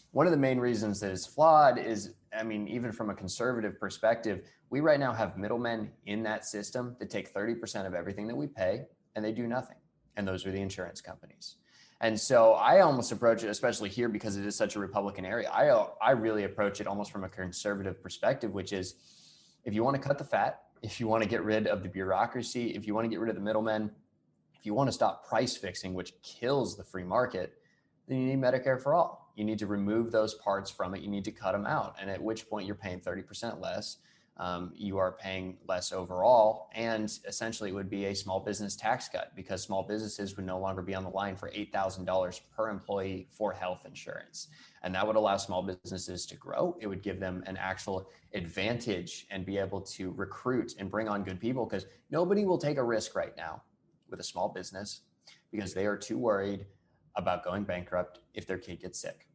[0.10, 3.80] One of the main reasons that it's flawed is, I mean, even from a conservative
[3.80, 4.41] perspective,
[4.72, 8.48] we right now have middlemen in that system that take 30% of everything that we
[8.48, 9.76] pay and they do nothing.
[10.15, 11.58] And those are the insurance companies.
[12.02, 15.52] And so I almost approach it, especially here because it is such a Republican area.
[15.52, 15.67] I,
[16.02, 18.96] I really approach it almost from a conservative perspective, which is
[19.63, 21.89] if you want to cut the fat, if you want to get rid of the
[21.89, 23.91] bureaucracy, if you want to get rid of the middlemen,
[24.67, 27.53] you want to stop price fixing, which kills the free market,
[28.08, 29.32] then you need Medicare for all.
[29.36, 31.01] You need to remove those parts from it.
[31.01, 31.95] You need to cut them out.
[31.99, 33.97] And at which point you're paying 30% less.
[34.39, 36.69] Um, you are paying less overall.
[36.75, 40.60] And essentially, it would be a small business tax cut because small businesses would no
[40.60, 44.49] longer be on the line for $8,000 per employee for health insurance.
[44.84, 46.77] And that would allow small businesses to grow.
[46.80, 51.23] It would give them an actual advantage and be able to recruit and bring on
[51.23, 53.63] good people because nobody will take a risk right now
[54.10, 55.02] with a small business
[55.52, 56.65] because they are too worried
[57.15, 59.28] about going bankrupt if their kid gets sick.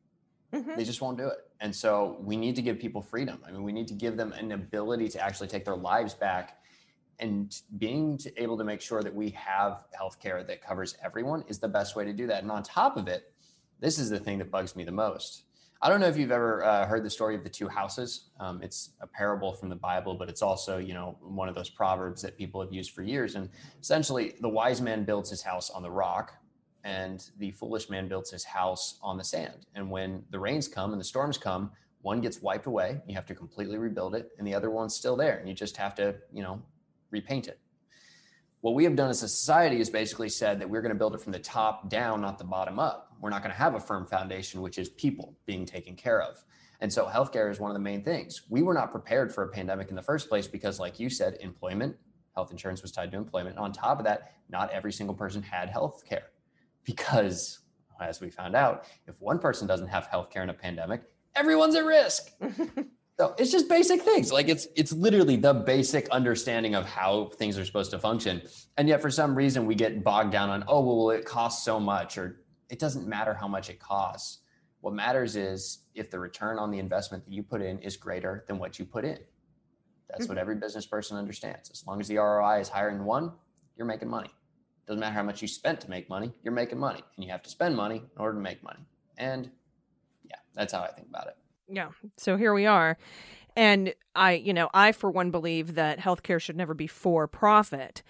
[0.52, 0.76] Mhm.
[0.76, 1.50] They just won't do it.
[1.60, 3.42] And so we need to give people freedom.
[3.46, 6.62] I mean, we need to give them an ability to actually take their lives back.
[7.18, 11.58] And being to, able to make sure that we have healthcare that covers everyone is
[11.58, 12.42] the best way to do that.
[12.42, 13.32] And on top of it,
[13.80, 15.44] this is the thing that bugs me the most.
[15.84, 18.28] I don't know if you've ever uh, heard the story of the two houses.
[18.38, 21.68] Um, it's a parable from the Bible, but it's also, you know, one of those
[21.68, 23.34] proverbs that people have used for years.
[23.34, 26.34] And essentially, the wise man builds his house on the rock,
[26.84, 29.66] and the foolish man builds his house on the sand.
[29.74, 33.00] And when the rains come and the storms come, one gets wiped away.
[33.08, 35.76] You have to completely rebuild it, and the other one's still there, and you just
[35.78, 36.62] have to, you know,
[37.10, 37.58] repaint it.
[38.60, 41.16] What we have done as a society is basically said that we're going to build
[41.16, 43.11] it from the top down, not the bottom up.
[43.22, 46.44] We're not going to have a firm foundation, which is people being taken care of.
[46.80, 48.42] And so healthcare is one of the main things.
[48.50, 51.38] We were not prepared for a pandemic in the first place because, like you said,
[51.40, 51.96] employment,
[52.34, 53.56] health insurance was tied to employment.
[53.58, 56.30] On top of that, not every single person had health care
[56.82, 57.60] because,
[58.00, 61.04] as we found out, if one person doesn't have health care in a pandemic,
[61.36, 62.32] everyone's at risk.
[63.20, 64.32] So it's just basic things.
[64.32, 68.42] Like it's it's literally the basic understanding of how things are supposed to function.
[68.78, 71.78] And yet for some reason we get bogged down on, oh well, it costs so
[71.78, 72.41] much, or
[72.72, 74.38] it doesn't matter how much it costs.
[74.80, 78.44] What matters is if the return on the investment that you put in is greater
[78.48, 79.18] than what you put in.
[80.08, 80.40] That's what hmm.
[80.40, 81.70] every business person understands.
[81.70, 83.32] As long as the ROI is higher than one,
[83.76, 84.30] you're making money.
[84.86, 87.02] Doesn't matter how much you spent to make money, you're making money.
[87.14, 88.86] And you have to spend money in order to make money.
[89.18, 89.50] And
[90.24, 91.36] yeah, that's how I think about it.
[91.68, 91.88] Yeah.
[92.16, 92.96] So here we are.
[93.54, 98.02] And I, you know, I for one believe that healthcare should never be for profit.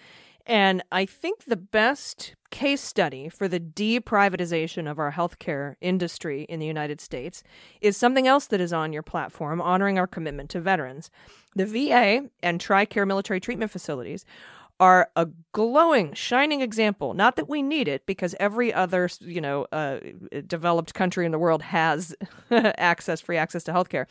[0.45, 6.59] And I think the best case study for the deprivatization of our healthcare industry in
[6.59, 7.41] the United States
[7.81, 11.09] is something else that is on your platform, honoring our commitment to veterans.
[11.55, 14.23] The VA and TRICARE military treatment facilities
[14.79, 17.15] are a glowing, shining example.
[17.15, 19.97] Not that we need it, because every other, you know, uh,
[20.45, 22.15] developed country in the world has
[22.51, 24.05] access, free access to healthcare.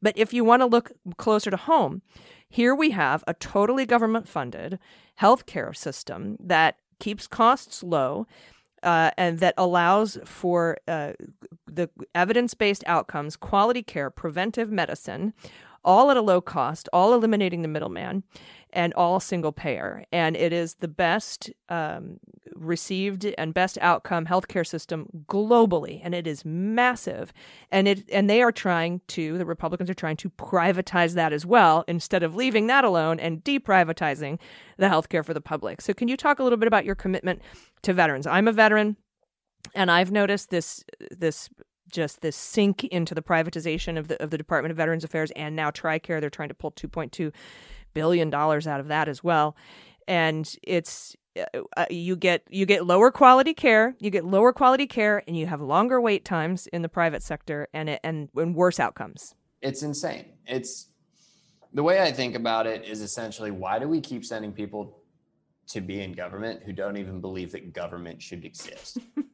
[0.00, 2.02] But if you want to look closer to home,
[2.48, 4.78] here we have a totally government-funded
[5.20, 8.26] healthcare system that keeps costs low.
[8.82, 11.12] Uh, and that allows for uh,
[11.66, 15.34] the evidence based outcomes, quality care, preventive medicine,
[15.84, 18.22] all at a low cost, all eliminating the middleman,
[18.72, 20.04] and all single payer.
[20.12, 22.20] And it is the best um,
[22.54, 27.32] received and best outcome healthcare system globally, and it is massive.
[27.70, 31.44] And it and they are trying to the Republicans are trying to privatize that as
[31.44, 34.38] well instead of leaving that alone and deprivatizing
[34.76, 35.80] the healthcare for the public.
[35.80, 37.42] So, can you talk a little bit about your commitment
[37.82, 38.26] to veterans?
[38.26, 38.96] I'm a veteran,
[39.74, 41.48] and I've noticed this this
[41.90, 45.54] just this sink into the privatization of the of the Department of Veterans Affairs and
[45.56, 46.20] now TRICARE.
[46.20, 47.32] They're trying to pull 2.2
[47.92, 49.56] billion dollars out of that as well,
[50.06, 51.16] and it's
[51.76, 55.46] uh, you get you get lower quality care, you get lower quality care, and you
[55.46, 59.34] have longer wait times in the private sector, and it, and and worse outcomes.
[59.62, 60.24] It's insane.
[60.46, 60.88] It's
[61.72, 64.98] the way I think about it is essentially why do we keep sending people
[65.68, 68.98] to be in government who don't even believe that government should exist?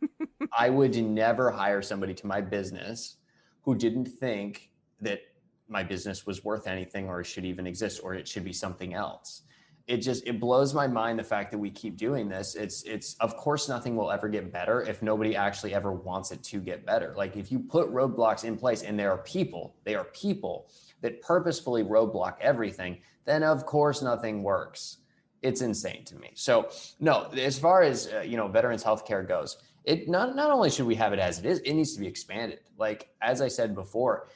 [0.57, 3.17] I would never hire somebody to my business
[3.63, 4.71] who didn't think
[5.01, 5.21] that
[5.69, 8.95] my business was worth anything or it should even exist or it should be something
[8.95, 9.43] else.
[9.87, 12.57] It just it blows my mind the fact that we keep doing this.
[12.57, 16.43] It's it's of course nothing will ever get better if nobody actually ever wants it
[16.45, 17.15] to get better.
[17.17, 20.69] Like if you put roadblocks in place and there are people they are people
[21.03, 24.99] that purposefully roadblock everything then of course nothing works.
[25.43, 26.33] It's insane to me.
[26.35, 26.69] So
[26.99, 30.87] no as far as uh, you know veterans healthcare goes it not not only should
[30.87, 33.75] we have it as it is it needs to be expanded like as i said
[33.75, 34.29] before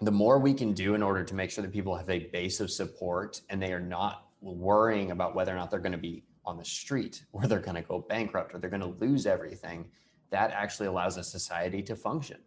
[0.00, 2.60] the more we can do in order to make sure that people have a base
[2.60, 6.24] of support and they are not worrying about whether or not they're going to be
[6.44, 9.86] on the street or they're going to go bankrupt or they're going to lose everything,
[10.30, 12.38] that actually allows a society to function.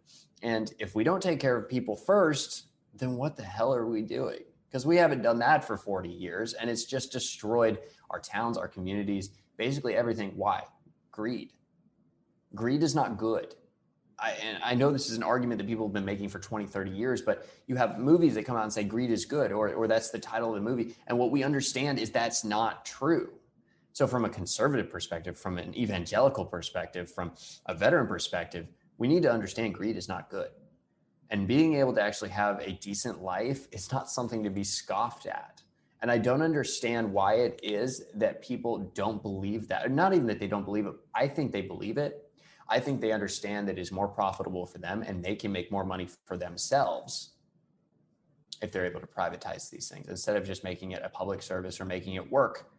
[0.42, 4.02] And if we don't take care of people first, then what the hell are we
[4.02, 4.40] doing?
[4.68, 7.78] Because we haven't done that for 40 years and it's just destroyed
[8.10, 10.32] our towns, our communities, basically everything.
[10.36, 10.64] Why?
[11.10, 11.52] Greed.
[12.54, 13.54] Greed is not good.
[14.18, 16.66] I, and I know this is an argument that people have been making for 20,
[16.66, 19.72] 30 years, but you have movies that come out and say greed is good, or,
[19.72, 20.94] or that's the title of the movie.
[21.06, 23.30] And what we understand is that's not true.
[23.92, 27.32] So, from a conservative perspective, from an evangelical perspective, from
[27.66, 30.50] a veteran perspective, we need to understand greed is not good.
[31.30, 35.26] And being able to actually have a decent life is not something to be scoffed
[35.26, 35.62] at.
[36.00, 39.90] And I don't understand why it is that people don't believe that.
[39.90, 40.94] Not even that they don't believe it.
[41.14, 42.27] I think they believe it
[42.68, 45.72] I think they understand that it is more profitable for them and they can make
[45.72, 47.32] more money for themselves
[48.60, 51.80] if they're able to privatize these things instead of just making it a public service
[51.80, 52.70] or making it work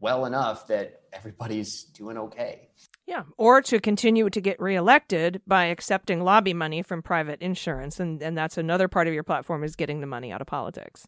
[0.00, 2.68] well enough that everybody's doing okay.
[3.06, 8.22] Yeah, or to continue to get reelected by accepting lobby money from private insurance, and
[8.22, 11.06] and that's another part of your platform is getting the money out of politics.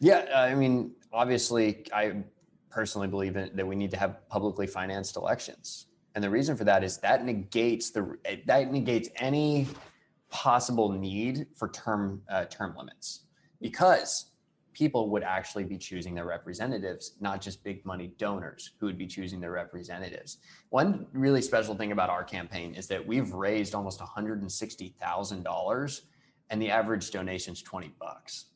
[0.00, 2.24] Yeah, I mean, obviously, I
[2.70, 5.86] personally believe in, that we need to have publicly financed elections.
[6.14, 9.68] And the reason for that is that negates the that negates any
[10.30, 13.26] possible need for term uh, term limits
[13.60, 14.26] because
[14.72, 19.06] people would actually be choosing their representatives, not just big money donors who would be
[19.06, 20.38] choosing their representatives.
[20.70, 26.00] One really special thing about our campaign is that we've raised almost $160,000
[26.50, 28.46] and the average donation is 20 bucks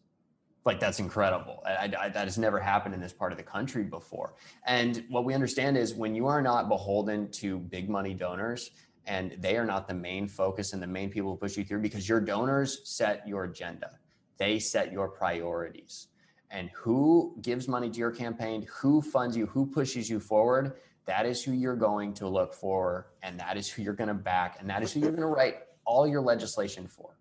[0.64, 1.62] like that's incredible.
[1.66, 4.34] I, I, that has never happened in this part of the country before.
[4.66, 8.70] And what we understand is when you are not beholden to big money donors
[9.06, 11.80] and they are not the main focus and the main people who push you through
[11.80, 13.90] because your donors set your agenda,
[14.38, 16.08] they set your priorities.
[16.50, 21.26] And who gives money to your campaign, who funds you, who pushes you forward, that
[21.26, 23.08] is who you're going to look for.
[23.22, 24.58] And that is who you're going to back.
[24.60, 27.13] And that is who you're going to write all your legislation for.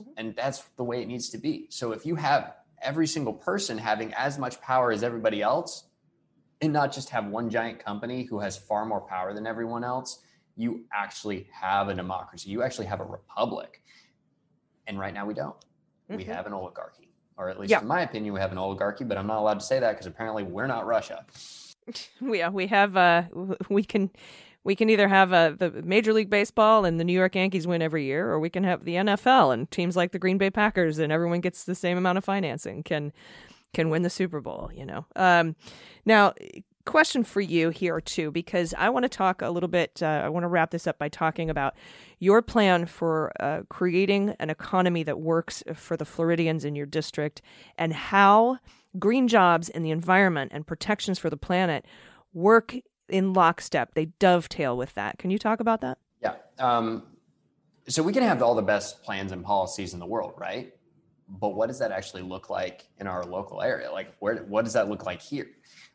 [0.00, 0.10] Mm-hmm.
[0.16, 1.66] And that's the way it needs to be.
[1.70, 5.84] So if you have every single person having as much power as everybody else,
[6.62, 10.22] and not just have one giant company who has far more power than everyone else,
[10.56, 12.50] you actually have a democracy.
[12.50, 13.82] You actually have a republic.
[14.86, 15.56] And right now we don't.
[16.08, 16.16] Mm-hmm.
[16.16, 17.08] We have an oligarchy.
[17.36, 17.80] Or at least yeah.
[17.80, 20.06] in my opinion, we have an oligarchy, but I'm not allowed to say that because
[20.06, 21.26] apparently we're not Russia.
[22.20, 23.24] Yeah, we have uh
[23.68, 24.10] we can
[24.64, 27.82] we can either have uh, the Major League Baseball and the New York Yankees win
[27.82, 30.98] every year, or we can have the NFL and teams like the Green Bay Packers
[30.98, 33.12] and everyone gets the same amount of financing can
[33.72, 34.70] can win the Super Bowl.
[34.74, 35.06] You know.
[35.16, 35.56] Um,
[36.04, 36.34] now,
[36.84, 40.02] question for you here too, because I want to talk a little bit.
[40.02, 41.74] Uh, I want to wrap this up by talking about
[42.18, 47.42] your plan for uh, creating an economy that works for the Floridians in your district
[47.76, 48.58] and how
[48.98, 51.84] green jobs in the environment and protections for the planet
[52.34, 52.74] work
[53.12, 53.94] in lockstep.
[53.94, 55.18] They dovetail with that.
[55.18, 55.98] Can you talk about that?
[56.20, 56.34] Yeah.
[56.58, 57.04] Um,
[57.88, 60.72] so we can have all the best plans and policies in the world, right?
[61.28, 63.90] But what does that actually look like in our local area?
[63.90, 64.44] Like, where?
[64.44, 65.48] What does that look like here?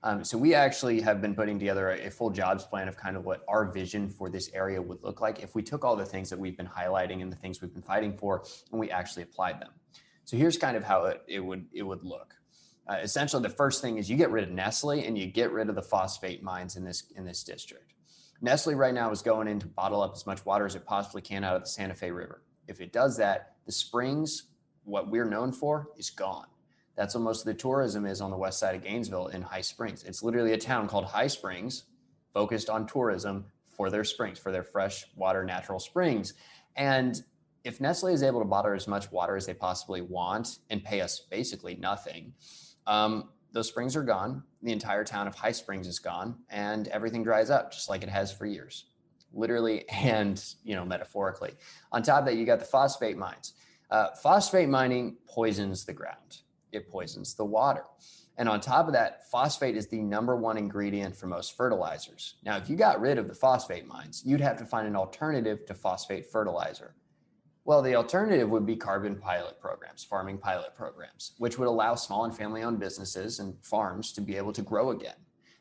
[0.04, 3.18] Um, so we actually have been putting together a, a full jobs plan of kind
[3.18, 6.06] of what our vision for this area would look like if we took all the
[6.06, 9.24] things that we've been highlighting and the things we've been fighting for and we actually
[9.24, 9.72] applied them.
[10.24, 12.36] So here's kind of how it, it would it would look
[12.90, 15.70] uh, essentially the first thing is you get rid of Nestle and you get rid
[15.70, 17.94] of the phosphate mines in this in this district.
[18.42, 21.22] Nestle right now is going in to bottle up as much water as it possibly
[21.22, 22.44] can out of the Santa Fe River.
[22.68, 24.44] If it does that, the springs,
[24.84, 26.46] what we're known for, is gone.
[26.96, 29.62] That's what most of the tourism is on the west side of Gainesville in High
[29.62, 30.04] Springs.
[30.04, 31.84] It's literally a town called High Springs,
[32.34, 33.46] focused on tourism
[33.76, 36.34] for their springs, for their fresh water natural springs.
[36.76, 37.22] And
[37.64, 41.02] if Nestle is able to bottle as much water as they possibly want and pay
[41.02, 42.34] us basically nothing,
[42.88, 44.44] um, those springs are gone.
[44.64, 48.10] The entire town of High Springs is gone, and everything dries up just like it
[48.10, 48.86] has for years,
[49.34, 51.54] literally and you know metaphorically.
[51.92, 53.54] On top of that, you got the phosphate mines.
[53.92, 56.40] Uh, phosphate mining poisons the ground.
[56.72, 57.84] It poisons the water.
[58.38, 62.36] And on top of that, phosphate is the number one ingredient for most fertilizers.
[62.44, 65.66] Now, if you got rid of the phosphate mines, you'd have to find an alternative
[65.66, 66.94] to phosphate fertilizer.
[67.68, 72.24] Well, the alternative would be carbon pilot programs, farming pilot programs, which would allow small
[72.24, 75.18] and family owned businesses and farms to be able to grow again.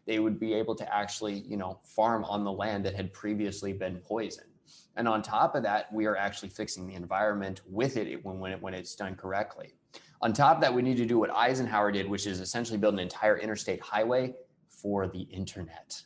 [0.06, 3.72] They would be able to actually, you know, farm on the land that had previously
[3.72, 4.52] been poisoned.
[4.94, 8.52] And on top of that, we are actually fixing the environment with it when, when,
[8.52, 9.74] it, when it's done correctly.
[10.22, 12.94] On top of that, we need to do what Eisenhower did, which is essentially build
[12.94, 14.32] an entire interstate highway
[14.68, 16.00] for the internet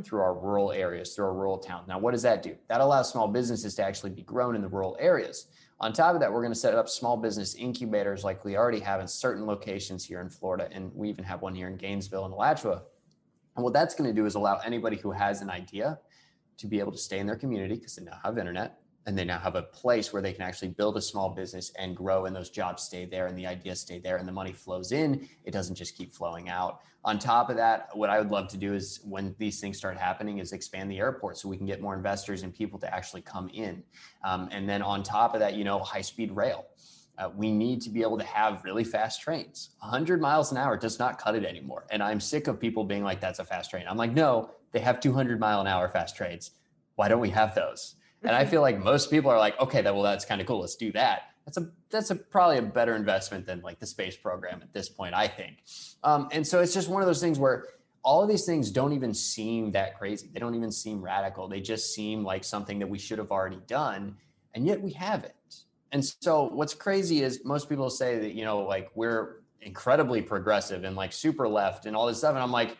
[0.00, 1.86] through our rural areas, through our rural towns.
[1.86, 2.56] Now, what does that do?
[2.68, 5.48] That allows small businesses to actually be grown in the rural areas.
[5.80, 8.80] On top of that, we're going to set up small business incubators like we already
[8.80, 10.68] have in certain locations here in Florida.
[10.72, 12.82] And we even have one here in Gainesville and Alachua.
[13.56, 15.98] And what that's going to do is allow anybody who has an idea
[16.56, 19.24] to be able to stay in their community because they now have internet and they
[19.24, 22.36] now have a place where they can actually build a small business and grow and
[22.36, 25.28] those jobs stay there and the ideas stay there and the money flows in.
[25.44, 26.80] It doesn't just keep flowing out.
[27.04, 29.96] On top of that what i would love to do is when these things start
[29.96, 33.22] happening is expand the airport so we can get more investors and people to actually
[33.22, 33.82] come in.
[34.22, 36.66] Um, and then on top of that you know high speed rail.
[37.18, 39.70] Uh, we need to be able to have really fast trains.
[39.80, 41.86] 100 miles an hour does not cut it anymore.
[41.90, 43.84] And i'm sick of people being like that's a fast train.
[43.88, 46.52] I'm like no they have 200 mile an hour fast trains.
[46.94, 49.92] Why don't we have those and I feel like most people are like, okay, that
[49.94, 50.60] well, that's kind of cool.
[50.60, 51.22] Let's do that.
[51.44, 54.88] That's a that's a probably a better investment than like the space program at this
[54.88, 55.64] point, I think.
[56.04, 57.66] Um, and so it's just one of those things where
[58.04, 60.28] all of these things don't even seem that crazy.
[60.32, 61.48] They don't even seem radical.
[61.48, 64.16] They just seem like something that we should have already done,
[64.54, 65.32] and yet we haven't.
[65.90, 70.84] And so what's crazy is most people say that you know like we're incredibly progressive
[70.84, 72.76] and like super left and all this stuff, and I'm like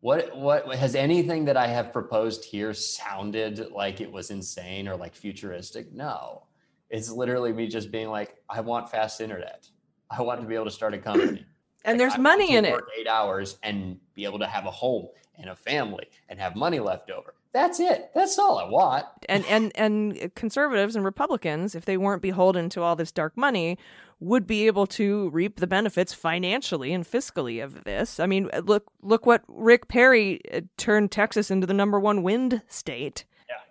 [0.00, 4.96] what what has anything that I have proposed here sounded like it was insane or
[4.96, 5.92] like futuristic?
[5.92, 6.44] No.
[6.90, 9.68] It's literally me just being like, I want fast internet.
[10.10, 11.44] I want to be able to start a company.
[11.84, 12.80] and Like, there's I money in it.
[12.98, 16.80] Eight hours and be able to have a home and a family and have money
[16.80, 17.34] left over.
[17.52, 18.10] That's it.
[18.14, 19.06] That's all I want.
[19.28, 23.78] and and and conservatives and republicans if they weren't beholden to all this dark money
[24.20, 28.90] would be able to reap the benefits financially and fiscally of this i mean look
[29.02, 33.24] look what rick perry uh, turned texas into the number one wind state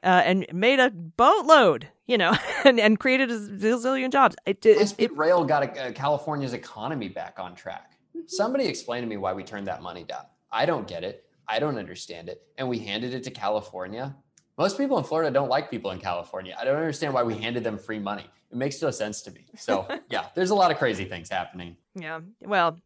[0.04, 4.78] uh, and made a boatload you know and, and created a zillion jobs it, it,
[4.78, 7.92] High it, rail got uh, California's economy back on track.
[8.16, 8.28] Mm-hmm.
[8.28, 10.24] Somebody explain to me why we turned that money down.
[10.52, 11.27] I don't get it.
[11.48, 12.42] I don't understand it.
[12.58, 14.16] And we handed it to California.
[14.58, 16.56] Most people in Florida don't like people in California.
[16.60, 18.26] I don't understand why we handed them free money.
[18.52, 19.46] It makes no sense to me.
[19.58, 21.78] So, yeah, there's a lot of crazy things happening.
[21.96, 22.22] Yeah.
[22.42, 22.80] Well,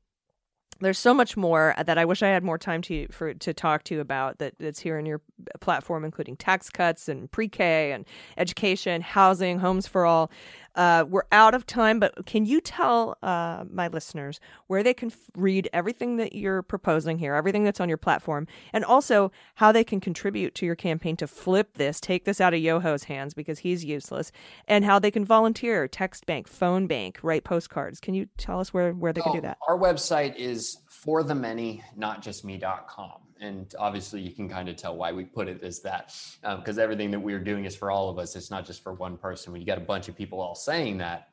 [0.81, 3.83] there's so much more that I wish I had more time to for to talk
[3.83, 5.21] to you about that that's here in your
[5.59, 8.05] platform, including tax cuts and pre-K and
[8.37, 10.31] education, housing, homes for all.
[10.75, 15.11] Uh, we're out of time, but can you tell uh, my listeners where they can
[15.11, 19.71] f- read everything that you're proposing here, everything that's on your platform, and also how
[19.71, 23.33] they can contribute to your campaign to flip this, take this out of Yoho's hands
[23.33, 24.31] because he's useless,
[24.67, 27.99] and how they can volunteer, text bank, phone bank, write postcards.
[27.99, 29.57] Can you tell us where, where they can do Oh, that?
[29.67, 33.11] Our website is for the many, not just me.com.
[33.41, 37.09] And obviously, you can kind of tell why we put it as that, because everything
[37.11, 38.35] that we're doing is for all of us.
[38.35, 39.51] It's not just for one person.
[39.51, 41.29] When you got a bunch of people all saying that,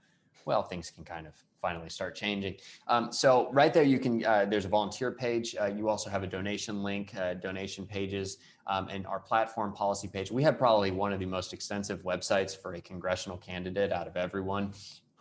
[0.46, 2.54] well, things can kind of finally start changing.
[2.86, 4.24] Um, so right there, you can.
[4.24, 5.54] Uh, there's a volunteer page.
[5.60, 10.08] Uh, you also have a donation link, uh, donation pages, um, and our platform policy
[10.08, 10.30] page.
[10.30, 14.16] We have probably one of the most extensive websites for a congressional candidate out of
[14.16, 14.72] everyone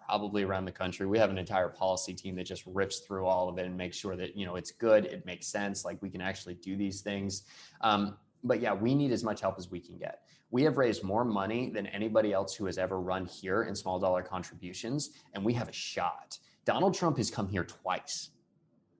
[0.07, 1.05] probably around the country.
[1.05, 3.97] We have an entire policy team that just rips through all of it and makes
[3.97, 7.01] sure that you know it's good, it makes sense, like we can actually do these
[7.01, 7.43] things.
[7.81, 10.21] Um, but yeah, we need as much help as we can get.
[10.49, 13.99] We have raised more money than anybody else who has ever run here in small
[13.99, 16.37] dollar contributions, and we have a shot.
[16.63, 18.29] Donald Trump has come here twice.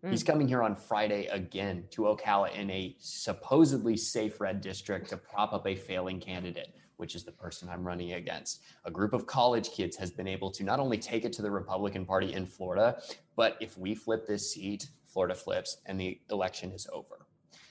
[0.10, 5.18] He's coming here on Friday again to Ocala in a supposedly safe red district to
[5.18, 8.62] prop up a failing candidate, which is the person I'm running against.
[8.86, 11.50] A group of college kids has been able to not only take it to the
[11.50, 13.02] Republican Party in Florida,
[13.36, 17.26] but if we flip this seat, Florida flips and the election is over.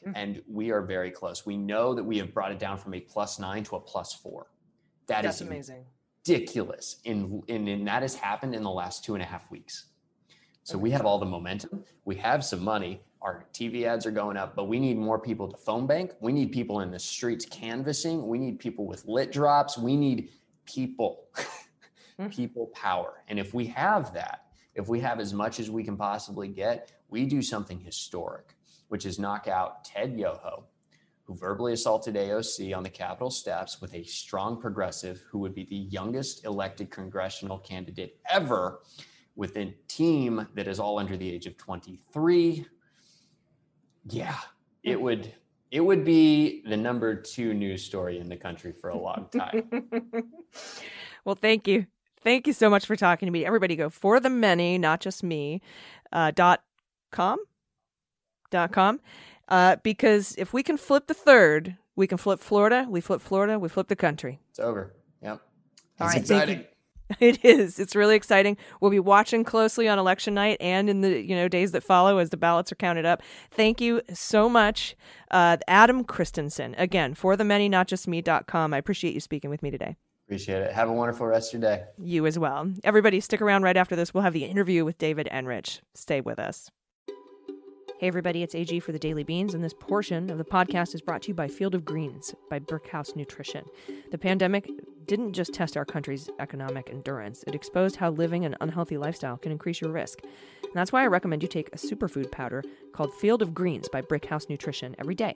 [0.04, 0.12] Hmm.
[0.14, 1.44] And we are very close.
[1.44, 4.14] We know that we have brought it down from a plus nine to a plus
[4.14, 4.46] four.
[5.06, 5.84] That is That's amazing.
[6.26, 6.96] ridiculous.
[7.04, 9.86] In, in, and that has happened in the last two and a half weeks.
[10.64, 11.84] So we have all the momentum.
[12.04, 13.00] We have some money.
[13.22, 16.12] Our TV ads are going up, but we need more people to phone bank.
[16.20, 18.26] We need people in the streets canvassing.
[18.26, 19.78] We need people with lit drops.
[19.78, 20.30] We need
[20.66, 21.28] people,
[22.18, 22.28] hmm.
[22.28, 23.22] people power.
[23.28, 26.92] And if we have that, if we have as much as we can possibly get,
[27.08, 28.54] we do something historic,
[28.88, 30.64] which is knock out Ted Yoho,
[31.24, 35.64] who verbally assaulted AOC on the Capitol steps with a strong progressive who would be
[35.64, 38.80] the youngest elected congressional candidate ever
[39.34, 42.66] with a team that is all under the age of 23.
[44.08, 44.38] Yeah,
[44.82, 45.32] it would
[45.70, 49.68] it would be the number two news story in the country for a long time.
[51.24, 51.86] well, thank you.
[52.22, 53.44] Thank you so much for talking to me.
[53.44, 55.60] Everybody go for the many, not just me,
[56.12, 56.62] uh, dot
[57.12, 57.38] com,
[58.50, 59.00] dot com.
[59.48, 63.58] Uh, because if we can flip the third, we can flip Florida, we flip Florida,
[63.58, 64.40] we flip the country.
[64.50, 64.94] It's over.
[65.22, 65.30] Yep.
[65.32, 66.58] All It's right, thank exciting.
[66.60, 66.64] you.
[67.20, 67.78] It is.
[67.78, 68.56] It's really exciting.
[68.80, 72.18] We'll be watching closely on election night and in the you know days that follow
[72.18, 73.22] as the ballots are counted up.
[73.50, 74.96] Thank you so much,
[75.30, 76.74] uh, Adam Christensen.
[76.76, 78.74] Again, for the many, not just me.com.
[78.74, 79.96] I appreciate you speaking with me today.
[80.26, 80.72] Appreciate it.
[80.72, 81.84] Have a wonderful rest of your day.
[81.98, 82.72] You as well.
[82.82, 84.12] Everybody, stick around right after this.
[84.12, 85.82] We'll have the interview with David Enrich.
[85.94, 86.70] Stay with us.
[87.98, 91.00] Hey, everybody, it's AG for the Daily Beans, and this portion of the podcast is
[91.00, 93.64] brought to you by Field of Greens by Brickhouse Nutrition.
[94.10, 94.68] The pandemic
[95.06, 99.50] didn't just test our country's economic endurance, it exposed how living an unhealthy lifestyle can
[99.50, 100.20] increase your risk.
[100.22, 104.02] And that's why I recommend you take a superfood powder called Field of Greens by
[104.02, 105.34] Brickhouse Nutrition every day.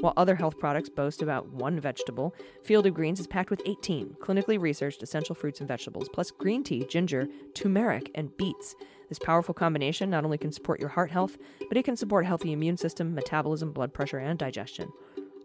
[0.00, 4.16] While other health products boast about one vegetable, Field of Greens is packed with 18
[4.20, 8.74] clinically researched essential fruits and vegetables, plus green tea, ginger, turmeric, and beets.
[9.12, 11.36] This powerful combination not only can support your heart health,
[11.68, 14.90] but it can support healthy immune system, metabolism, blood pressure, and digestion.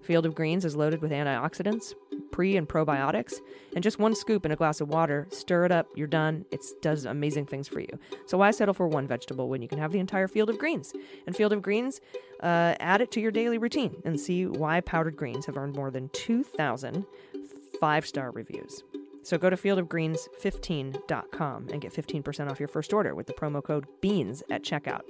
[0.01, 1.93] Field of Greens is loaded with antioxidants,
[2.31, 3.41] pre and probiotics,
[3.75, 6.45] and just one scoop in a glass of water, stir it up, you're done.
[6.49, 7.99] It does amazing things for you.
[8.25, 10.93] So why settle for one vegetable when you can have the entire field of greens?
[11.25, 11.99] And Field of Greens,
[12.41, 15.91] uh, add it to your daily routine and see why powdered greens have earned more
[15.91, 17.05] than 2,000
[17.81, 18.81] five-star reviews.
[19.27, 23.85] So go to fieldofgreens15.com and get 15% off your first order with the promo code
[23.99, 25.01] BEANS at checkout.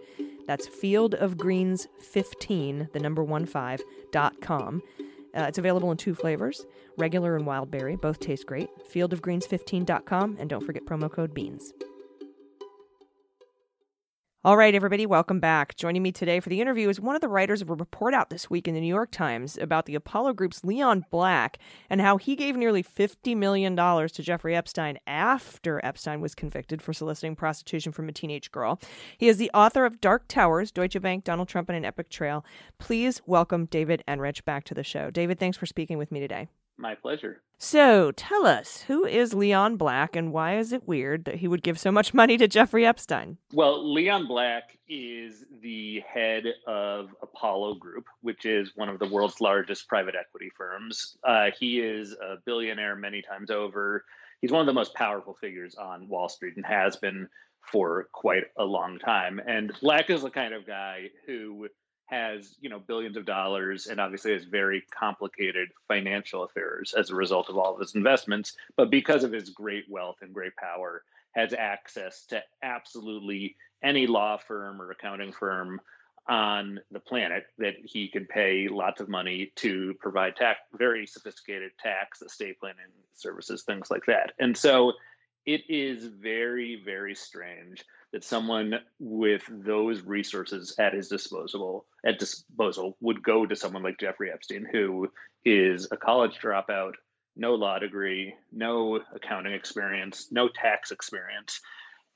[0.47, 4.81] That's fieldofgreens15, the number one five, dot com.
[5.37, 6.65] Uh, it's available in two flavors,
[6.97, 7.95] regular and wild berry.
[7.95, 8.69] Both taste great.
[8.91, 11.73] Fieldofgreens15.com, and don't forget promo code BEANS.
[14.47, 15.75] All right, everybody, welcome back.
[15.75, 18.29] Joining me today for the interview is one of the writers of a report out
[18.29, 21.57] this week in the New York Times about the Apollo Group's Leon Black
[21.89, 26.93] and how he gave nearly $50 million to Jeffrey Epstein after Epstein was convicted for
[26.93, 28.79] soliciting prostitution from a teenage girl.
[29.17, 32.45] He is the author of Dark Towers, Deutsche Bank, Donald Trump, and an Epic Trail.
[32.79, 35.11] Please welcome David Enrich back to the show.
[35.11, 36.47] David, thanks for speaking with me today.
[36.77, 37.41] My pleasure.
[37.59, 41.63] So tell us, who is Leon Black and why is it weird that he would
[41.63, 43.37] give so much money to Jeffrey Epstein?
[43.51, 49.41] Well, Leon Black is the head of Apollo Group, which is one of the world's
[49.41, 51.17] largest private equity firms.
[51.23, 54.05] Uh, he is a billionaire many times over.
[54.39, 57.27] He's one of the most powerful figures on Wall Street and has been
[57.71, 59.41] for quite a long time.
[59.45, 61.67] And Black is the kind of guy who
[62.07, 67.15] has you know billions of dollars and obviously has very complicated financial affairs as a
[67.15, 71.03] result of all of his investments but because of his great wealth and great power
[71.31, 75.79] has access to absolutely any law firm or accounting firm
[76.27, 81.71] on the planet that he can pay lots of money to provide tax very sophisticated
[81.81, 84.33] tax estate planning services things like that.
[84.39, 84.93] And so
[85.45, 87.85] it is very very strange
[88.17, 93.99] that someone with those resources at his disposal at disposal would go to someone like
[93.99, 95.07] Jeffrey Epstein, who
[95.45, 96.93] is a college dropout,
[97.35, 101.61] no law degree, no accounting experience, no tax experience,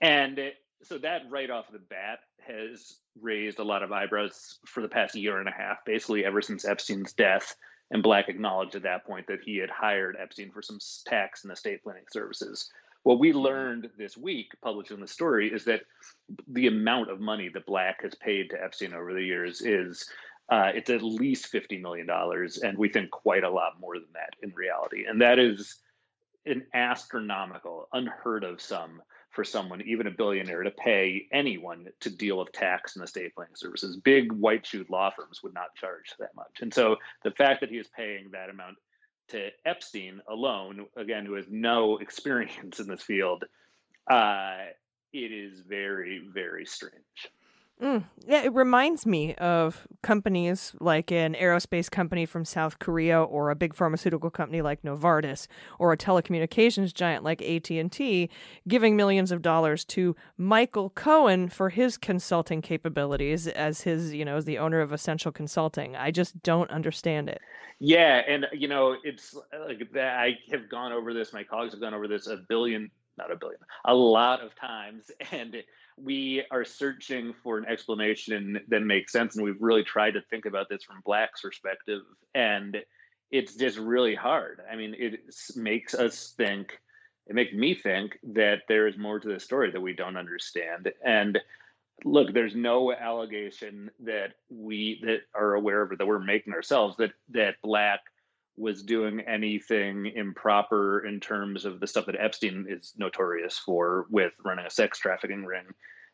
[0.01, 4.81] and it, so that right off the bat has raised a lot of eyebrows for
[4.81, 7.55] the past year and a half, basically ever since Epstein's death.
[7.91, 11.53] And Black acknowledged at that point that he had hired Epstein for some tax and
[11.53, 12.71] estate planning services.
[13.03, 15.81] What we learned this week, published in the story, is that
[16.47, 20.07] the amount of money that Black has paid to Epstein over the years is
[20.49, 24.11] uh, it's at least fifty million dollars, and we think quite a lot more than
[24.13, 25.05] that in reality.
[25.05, 25.77] And that is
[26.45, 32.37] an astronomical, unheard of sum for someone, even a billionaire, to pay anyone to deal
[32.37, 33.95] with tax and estate planning services.
[33.95, 36.59] Big white shoe law firms would not charge that much.
[36.61, 38.77] And so the fact that he is paying that amount
[39.31, 43.43] to Epstein alone, again, who has no experience in this field,
[44.09, 44.57] uh,
[45.13, 47.29] it is very, very strange.
[47.81, 48.03] Mm.
[48.27, 53.55] Yeah, it reminds me of companies like an aerospace company from South Korea or a
[53.55, 55.47] big pharmaceutical company like Novartis
[55.79, 58.29] or a telecommunications giant like AT&T
[58.67, 64.35] giving millions of dollars to Michael Cohen for his consulting capabilities as his, you know,
[64.35, 65.95] as the owner of Essential Consulting.
[65.95, 67.41] I just don't understand it.
[67.79, 69.35] Yeah, and you know, it's
[69.67, 72.91] like that I have gone over this, my colleagues have gone over this a billion,
[73.17, 75.63] not a billion, a lot of times and
[76.03, 80.45] we are searching for an explanation that makes sense, and we've really tried to think
[80.45, 82.01] about this from Black's perspective,
[82.33, 82.77] and
[83.31, 84.61] it's just really hard.
[84.71, 85.21] I mean, it
[85.55, 86.79] makes us think.
[87.27, 90.91] It makes me think that there is more to the story that we don't understand,
[91.05, 91.39] and
[92.03, 96.97] look there's no allegation that we that are aware of or that we're making ourselves
[96.97, 97.99] that that black
[98.61, 104.33] was doing anything improper in terms of the stuff that epstein is notorious for with
[104.45, 105.65] running a sex trafficking ring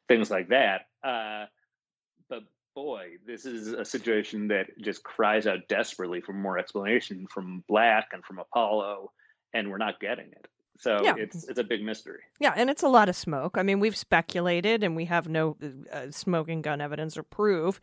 [0.08, 1.46] things like that uh,
[2.30, 2.44] but
[2.76, 8.08] boy this is a situation that just cries out desperately for more explanation from black
[8.14, 9.12] and from apollo
[9.54, 10.48] and we're not getting it
[10.80, 11.16] so Yeah.
[11.18, 13.58] it's it's a big mystery Yeah, and it's a lot of smoke.
[13.58, 15.58] I mean, we've speculated and we have no
[15.92, 17.82] uh, smoking gun evidence or proof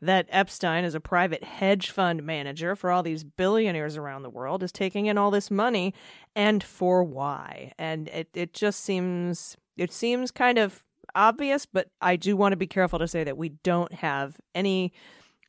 [0.00, 4.62] that Epstein, as a private hedge fund manager for all these billionaires around the world,
[4.62, 5.94] is taking in all this money
[6.34, 7.72] and for why.
[7.78, 10.84] And it, it just seems it seems kind of
[11.14, 14.92] obvious, but I do want to be careful to say that we don't have any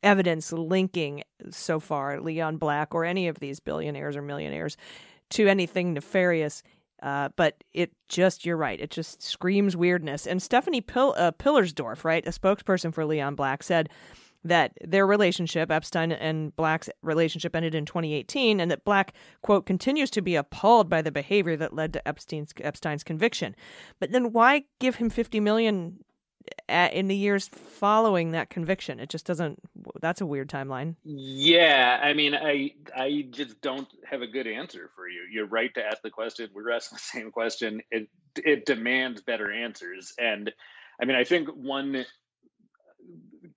[0.02, 4.76] evidence linking so far Leon Black or any of these billionaires or millionaires
[5.30, 6.62] to anything nefarious.
[7.02, 8.80] Uh, but it just, you're right.
[8.80, 10.26] It just screams weirdness.
[10.26, 13.90] And Stephanie uh, Pillersdorf, right, a spokesperson for Leon Black, said
[14.46, 20.10] that their relationship, Epstein and Black's relationship, ended in 2018, and that Black, quote, continues
[20.10, 23.54] to be appalled by the behavior that led to Epstein's Epstein's conviction.
[24.00, 25.98] But then why give him 50 million
[26.68, 29.00] a- in the years following that conviction?
[29.00, 29.58] It just doesn't.
[30.00, 30.96] That's a weird timeline.
[31.04, 35.22] Yeah, I mean, I I just don't have a good answer for you.
[35.30, 36.50] You're right to ask the question.
[36.54, 37.82] We're asking the same question.
[37.90, 38.08] It
[38.44, 40.52] it demands better answers, and
[41.00, 42.04] I mean, I think one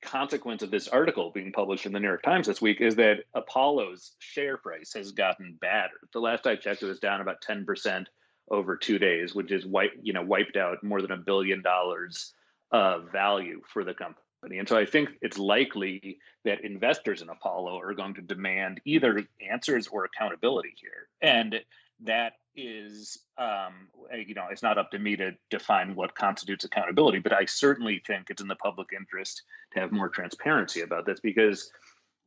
[0.01, 3.23] consequence of this article being published in the New York Times this week is that
[3.33, 6.09] Apollo's share price has gotten battered.
[6.13, 8.09] The last I checked, it was down about ten percent
[8.49, 12.33] over two days, which is wipe you know wiped out more than a billion dollars
[12.71, 14.57] of value for the company.
[14.57, 19.25] And so I think it's likely that investors in Apollo are going to demand either
[19.51, 21.07] answers or accountability here.
[21.21, 21.59] And
[22.03, 27.19] that is, um, you know, it's not up to me to define what constitutes accountability,
[27.19, 29.43] but I certainly think it's in the public interest
[29.73, 31.71] to have more transparency about this because,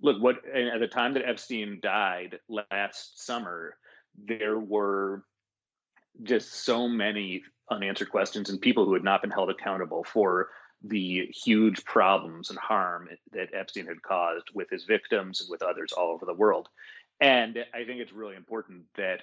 [0.01, 3.77] look, what at the time that Epstein died last summer,
[4.17, 5.25] there were
[6.23, 10.51] just so many unanswered questions and people who had not been held accountable for
[10.85, 15.93] the huge problems and harm that Epstein had caused with his victims and with others
[15.93, 16.69] all over the world.
[17.21, 19.23] And I think it's really important that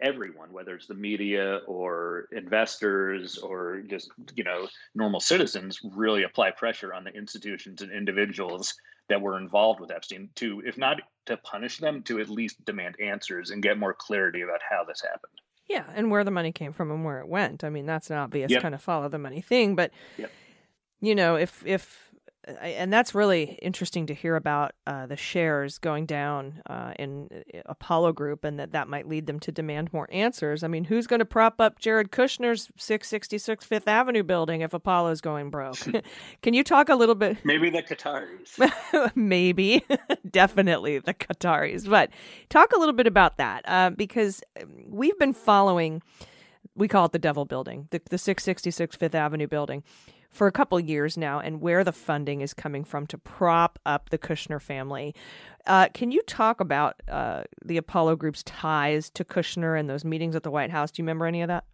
[0.00, 6.50] everyone, whether it's the media or investors or just you know normal citizens, really apply
[6.52, 8.74] pressure on the institutions and individuals
[9.08, 12.94] that were involved with Epstein to, if not to punish them, to at least demand
[13.02, 15.32] answers and get more clarity about how this happened.
[15.68, 17.64] Yeah, and where the money came from and where it went.
[17.64, 18.62] I mean, that's an obvious Yep.
[18.62, 20.30] kind of follow the money thing, but Yep.
[21.00, 22.07] you know, if if
[22.46, 27.28] I- and that's really interesting to hear about uh, the shares going down uh, in
[27.32, 30.62] uh, Apollo Group, and that that might lead them to demand more answers.
[30.62, 35.20] I mean, who's going to prop up Jared Kushner's 666 Fifth Avenue building if Apollo's
[35.20, 35.78] going broke?
[36.42, 37.38] Can you talk a little bit?
[37.44, 39.12] Maybe the Qataris.
[39.14, 39.84] Maybe,
[40.30, 41.88] definitely the Qataris.
[41.88, 42.10] But
[42.48, 44.42] talk a little bit about that uh, because
[44.86, 46.02] we've been following,
[46.74, 49.82] we call it the Devil Building, the, the 666 Fifth Avenue building,
[50.38, 54.10] for a couple years now, and where the funding is coming from to prop up
[54.10, 55.12] the Kushner family.
[55.66, 60.36] Uh, can you talk about uh, the Apollo Group's ties to Kushner and those meetings
[60.36, 60.92] at the White House?
[60.92, 61.64] Do you remember any of that?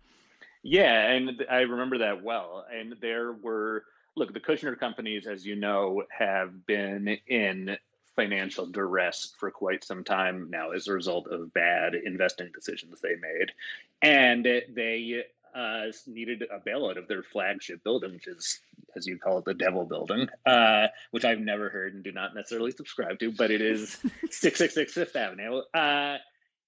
[0.62, 2.64] Yeah, and I remember that well.
[2.74, 3.84] And there were,
[4.16, 7.76] look, the Kushner companies, as you know, have been in
[8.16, 13.16] financial duress for quite some time now as a result of bad investing decisions they
[13.16, 13.52] made.
[14.00, 15.24] And they
[15.54, 18.60] uh, needed a bailout of their flagship building, which is,
[18.96, 22.34] as you call it, the Devil Building, uh, which I've never heard and do not
[22.34, 23.90] necessarily subscribe to, but it is
[24.30, 25.62] 666 Fifth Avenue.
[25.72, 26.18] Uh,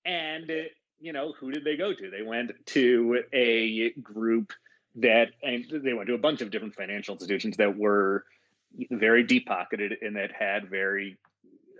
[0.04, 0.50] and
[1.00, 2.10] you know, who did they go to?
[2.10, 4.52] They went to a group
[4.96, 8.24] that, and they went to a bunch of different financial institutions that were
[8.90, 11.18] very deep pocketed and that had very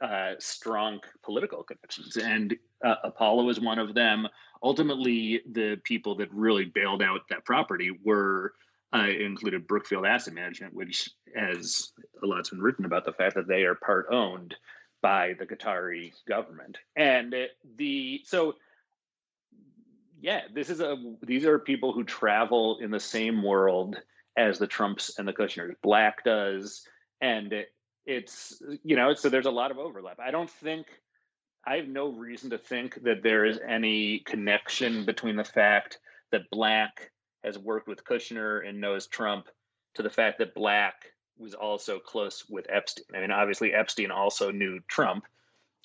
[0.02, 2.16] uh, strong political connections.
[2.16, 4.28] And uh, Apollo is one of them.
[4.62, 8.54] Ultimately, the people that really bailed out that property were
[8.94, 11.92] uh, included Brookfield Asset Management, which, as
[12.22, 14.54] a lot's been written about the fact that they are part owned
[15.02, 16.78] by the Qatari government.
[16.96, 17.34] And
[17.76, 18.54] the so
[20.20, 23.96] yeah, this is a these are people who travel in the same world
[24.36, 25.74] as the Trumps and the Kushners.
[25.82, 26.86] Black does,
[27.20, 27.52] and
[28.06, 30.18] it's you know so there's a lot of overlap.
[30.20, 30.86] I don't think
[31.66, 35.98] I have no reason to think that there is any connection between the fact
[36.30, 37.10] that Black
[37.42, 39.48] has worked with Kushner and knows Trump
[39.94, 40.94] to the fact that Black
[41.38, 43.04] was also close with Epstein.
[43.14, 45.24] I mean, obviously Epstein also knew Trump,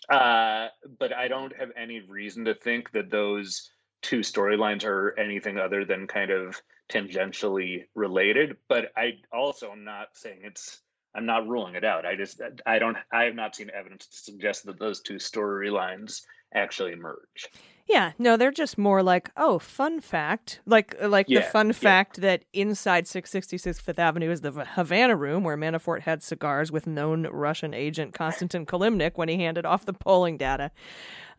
[0.09, 0.67] uh,
[0.99, 5.85] but I don't have any reason to think that those two storylines are anything other
[5.85, 8.57] than kind of tangentially related.
[8.67, 10.79] But I also am not saying it's.
[11.13, 12.05] I'm not ruling it out.
[12.05, 16.21] I just I don't I have not seen evidence to suggest that those two storylines
[16.53, 17.49] actually merge.
[17.87, 21.73] Yeah, no, they're just more like, oh, fun fact, like like the fun yeah.
[21.73, 26.87] fact that inside 666 Fifth Avenue is the Havana room where Manafort had cigars with
[26.87, 30.71] known Russian agent Konstantin Kilimnik when he handed off the polling data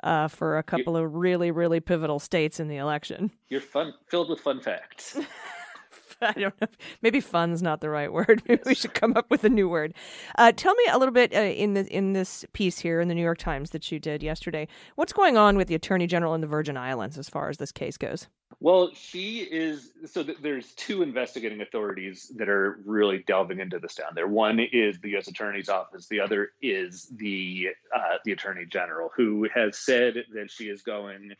[0.02, 3.30] uh, for a couple of really really pivotal states in the election.
[3.48, 5.16] You're fun filled with fun facts.
[6.26, 6.68] I don't know.
[7.02, 8.42] Maybe fun's not the right word.
[8.48, 9.94] Maybe we should come up with a new word.
[10.38, 13.14] Uh, tell me a little bit uh, in the in this piece here in the
[13.14, 14.68] New York Times that you did yesterday.
[14.94, 17.72] What's going on with the Attorney General in the Virgin Islands as far as this
[17.72, 18.28] case goes?
[18.60, 23.96] Well, she is so th- there's two investigating authorities that are really delving into this
[23.96, 24.28] down there.
[24.28, 25.26] One is the U.S.
[25.26, 26.06] Attorney's Office.
[26.06, 31.32] The other is the uh, the Attorney General, who has said that she is going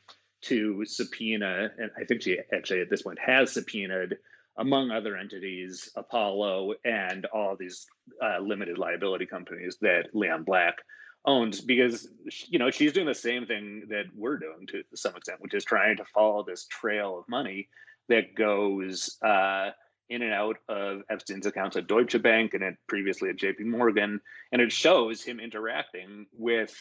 [0.43, 4.19] to subpoena, and I think she actually at this point has subpoenaed,
[4.59, 7.87] among other entities, Apollo and all these
[8.23, 10.77] uh, limited liability companies that Leon Black
[11.25, 12.09] owns because
[12.49, 15.65] you know she's doing the same thing that we're doing to some extent which is
[15.65, 17.69] trying to follow this trail of money
[18.09, 19.71] that goes uh,
[20.09, 24.21] in and out of epstein's accounts at deutsche bank and at previously at jp morgan.
[24.51, 26.75] And it shows him interacting with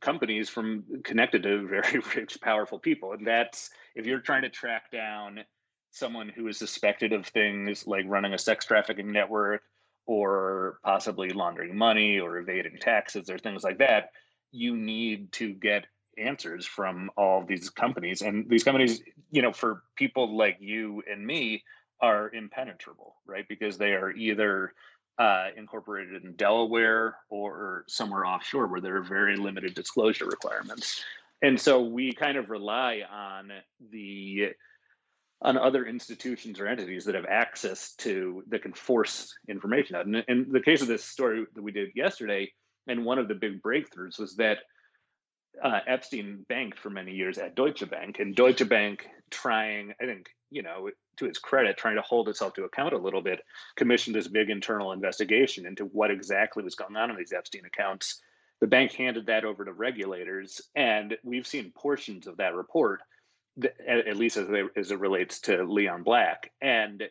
[0.00, 3.12] companies from connected to very rich powerful people.
[3.12, 5.40] And that's if you're trying to track down
[5.90, 9.62] someone who is suspected of things like running a sex trafficking network
[10.06, 14.10] or possibly laundering money or evading taxes or things like that,
[14.50, 15.86] you need to get
[16.18, 18.22] answers from all these companies.
[18.22, 21.62] And these companies, you know, for people like you and me,
[22.00, 23.46] are impenetrable, right?
[23.48, 24.72] Because they are either
[25.18, 31.04] uh, incorporated in Delaware or somewhere offshore where there are very limited disclosure requirements.
[31.42, 33.52] And so we kind of rely on
[33.90, 34.52] the
[35.42, 40.06] on other institutions or entities that have access to that can force information out.
[40.06, 42.52] And in the case of this story that we did yesterday,
[42.86, 44.58] and one of the big breakthroughs was that
[45.62, 50.28] uh, Epstein banked for many years at Deutsche Bank, and Deutsche Bank trying, I think,
[50.50, 53.40] you know, to its credit, trying to hold itself to account a little bit,
[53.76, 58.20] commissioned this big internal investigation into what exactly was going on in these Epstein accounts.
[58.60, 63.00] The bank handed that over to regulators, and we've seen portions of that report
[63.86, 66.50] at least as, they, as it relates to Leon Black.
[66.60, 67.04] And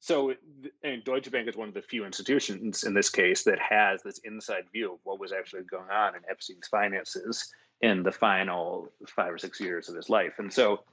[0.00, 0.34] so,
[0.82, 4.18] and Deutsche Bank is one of the few institutions in this case that has this
[4.24, 9.32] inside view of what was actually going on in Epstein's finances in the final five
[9.32, 10.34] or six years of his life.
[10.38, 10.84] And so,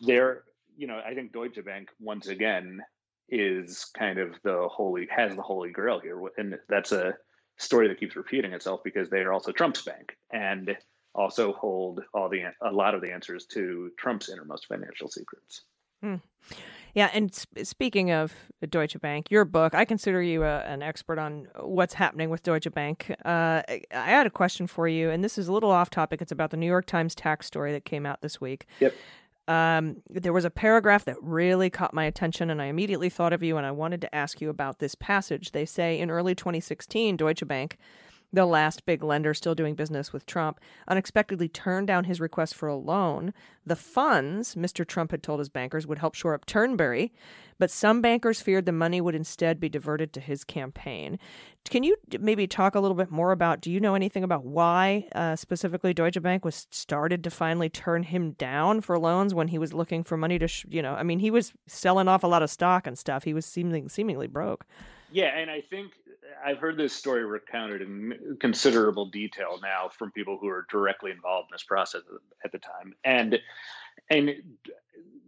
[0.00, 0.42] there,
[0.76, 2.82] you know, I think Deutsche Bank once again
[3.28, 7.14] is kind of the holy has the holy grail here, and that's a
[7.58, 10.76] story that keeps repeating itself because they are also Trump's bank and
[11.16, 15.62] also hold all the a lot of the answers to Trump's innermost financial secrets.
[16.94, 18.32] Yeah, and sp- speaking of
[18.70, 22.72] Deutsche Bank, your book, I consider you a, an expert on what's happening with Deutsche
[22.72, 23.14] Bank.
[23.24, 26.22] Uh, I I had a question for you, and this is a little off topic.
[26.22, 28.66] It's about the New York Times tax story that came out this week.
[28.80, 28.94] Yep.
[29.48, 33.42] Um, there was a paragraph that really caught my attention, and I immediately thought of
[33.42, 35.52] you, and I wanted to ask you about this passage.
[35.52, 37.76] They say in early 2016, Deutsche Bank,
[38.36, 42.68] the last big lender still doing business with Trump, unexpectedly turned down his request for
[42.68, 43.32] a loan.
[43.64, 44.86] The funds, Mr.
[44.86, 47.14] Trump had told his bankers, would help shore up Turnberry,
[47.58, 51.18] but some bankers feared the money would instead be diverted to his campaign.
[51.70, 53.62] Can you maybe talk a little bit more about?
[53.62, 58.02] Do you know anything about why uh, specifically Deutsche Bank was started to finally turn
[58.02, 61.02] him down for loans when he was looking for money to, sh- you know, I
[61.04, 63.24] mean, he was selling off a lot of stock and stuff.
[63.24, 64.66] He was seeming seemingly broke.
[65.10, 65.92] Yeah, and I think
[66.44, 71.48] I've heard this story recounted in considerable detail now from people who are directly involved
[71.50, 72.02] in this process
[72.44, 72.94] at the time.
[73.04, 73.38] And
[74.10, 74.30] and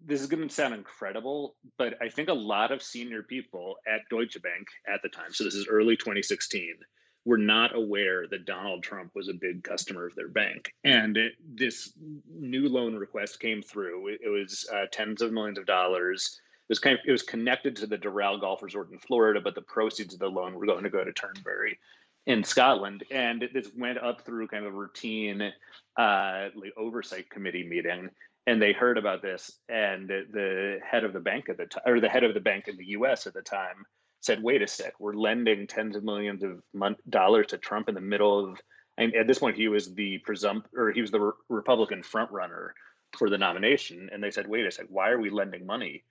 [0.07, 4.09] this is going to sound incredible, but I think a lot of senior people at
[4.09, 6.77] Deutsche Bank at the time, so this is early 2016,
[7.25, 10.73] were not aware that Donald Trump was a big customer of their bank.
[10.83, 11.93] And it, this
[12.27, 14.09] new loan request came through.
[14.09, 16.41] It, it was uh, tens of millions of dollars.
[16.69, 19.55] It was kind of it was connected to the Doral Golf Resort in Florida, but
[19.55, 21.79] the proceeds of the loan were going to go to Turnberry
[22.27, 23.05] in Scotland.
[23.11, 25.51] And this went up through kind of a routine
[25.97, 28.11] uh, oversight committee meeting,
[28.47, 29.51] and they heard about this.
[29.71, 32.69] And the head of the bank at the time, or the head of the bank
[32.69, 33.27] in the U.S.
[33.27, 33.87] at the time,
[34.21, 37.95] said, "Wait a sec, we're lending tens of millions of mon- dollars to Trump in
[37.95, 38.61] the middle of."
[38.99, 42.73] And at this point, he was the presump, or he was the re- Republican frontrunner
[43.17, 44.11] for the nomination.
[44.13, 46.05] And they said, "Wait a sec, why are we lending money?"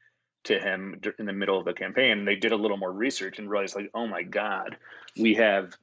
[0.48, 2.26] To him in the middle of the campaign.
[2.26, 4.78] They did a little more research and realized, like, oh my God,
[5.18, 5.74] we have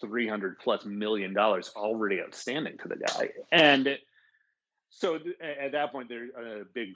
[0.00, 3.30] 300 plus million dollars already outstanding to the guy.
[3.52, 3.98] And
[4.90, 6.94] so th- at that point, there a big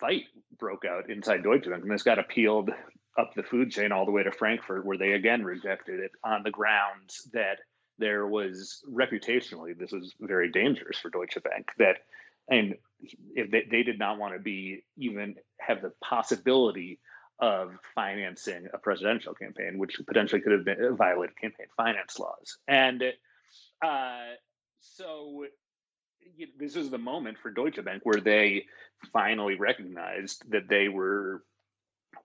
[0.00, 0.24] fight
[0.58, 2.70] broke out inside Deutsche Bank, and this got appealed
[3.18, 6.42] up the food chain all the way to Frankfurt, where they again rejected it on
[6.42, 7.58] the grounds that
[7.98, 11.96] there was reputationally this was very dangerous for Deutsche Bank that
[12.48, 12.74] and
[13.34, 16.98] if they, they did not want to be even have the possibility
[17.38, 22.56] of financing a presidential campaign, which potentially could have been violated campaign finance laws.
[22.66, 23.02] And
[23.82, 24.34] uh,
[24.80, 25.44] so
[26.38, 28.64] y- this is the moment for Deutsche Bank where they
[29.12, 31.42] finally recognized that they were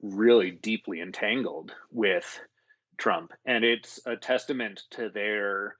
[0.01, 2.39] really deeply entangled with
[2.97, 3.33] Trump.
[3.45, 5.75] And it's a testament to their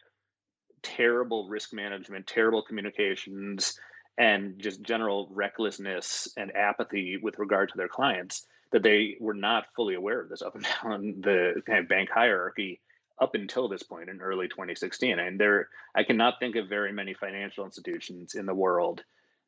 [0.83, 3.79] terrible risk management, terrible communications,
[4.17, 9.65] and just general recklessness and apathy with regard to their clients that they were not
[9.75, 12.79] fully aware of this up and down the kind of bank hierarchy
[13.19, 17.13] up until this point in early 2016 and there i cannot think of very many
[17.13, 19.03] financial institutions in the world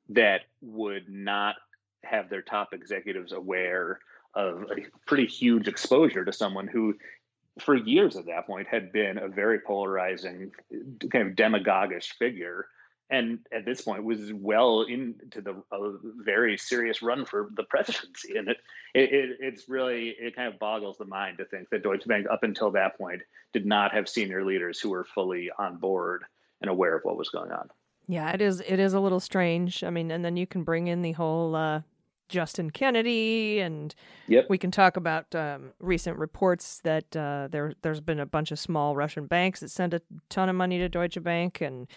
[0.09, 1.55] that would not
[2.03, 3.99] have their top executives aware
[4.35, 4.75] of a
[5.07, 6.95] pretty huge exposure to someone who
[7.59, 10.51] for years at that point had been a very polarizing
[11.11, 12.67] kind of demagogish figure
[13.13, 18.35] and at this point was well into the a very serious run for the presidency
[18.37, 18.57] and it,
[18.93, 22.25] it, it it's really it kind of boggles the mind to think that Deutsche Bank
[22.31, 23.21] up until that point
[23.53, 26.23] did not have senior leaders who were fully on board
[26.61, 27.69] and aware of what was going on
[28.07, 28.61] Yeah, it is.
[28.61, 29.83] It is a little strange.
[29.83, 31.81] I mean, and then you can bring in the whole uh,
[32.29, 33.93] Justin Kennedy, and
[34.27, 34.47] Yep.
[34.49, 38.59] we can talk about um, recent reports that uh, there there's been a bunch of
[38.59, 41.87] small Russian banks that send a ton of money to Deutsche Bank, and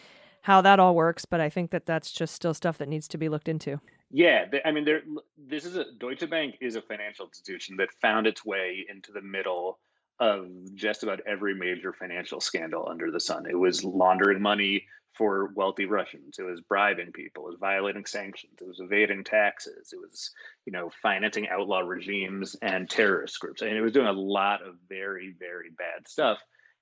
[0.47, 1.24] how that all works.
[1.24, 3.80] But I think that that's just still stuff that needs to be looked into.
[4.12, 5.03] Yeah, I mean, there.
[5.36, 9.20] This is a Deutsche Bank is a financial institution that found its way into the
[9.20, 9.80] middle
[10.20, 13.44] of just about every major financial scandal under the sun.
[13.51, 16.38] It was laundering money for wealthy Russians.
[16.38, 17.44] It was bribing people.
[17.44, 18.55] It was violating sanctions.
[18.61, 19.90] It was evading taxes.
[19.92, 20.30] It was,
[20.64, 23.62] you know, financing outlaw regimes and terrorist groups.
[23.62, 26.38] And it was doing a lot of very, very bad stuff.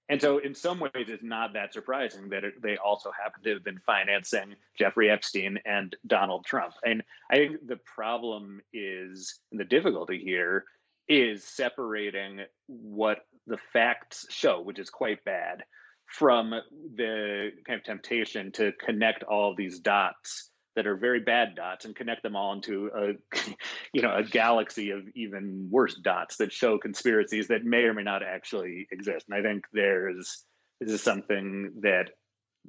[0.09, 3.55] And so, in some ways, it's not that surprising that it, they also happen to
[3.55, 6.74] have been financing Jeffrey Epstein and Donald Trump.
[6.84, 10.64] And I think the problem is, and the difficulty here
[11.09, 15.64] is separating what the facts show, which is quite bad,
[16.07, 21.85] from the kind of temptation to connect all these dots that are very bad dots
[21.85, 23.39] and connect them all into a
[23.93, 28.03] you know a galaxy of even worse dots that show conspiracies that may or may
[28.03, 29.27] not actually exist.
[29.29, 30.45] And i think there's
[30.81, 32.11] this is something that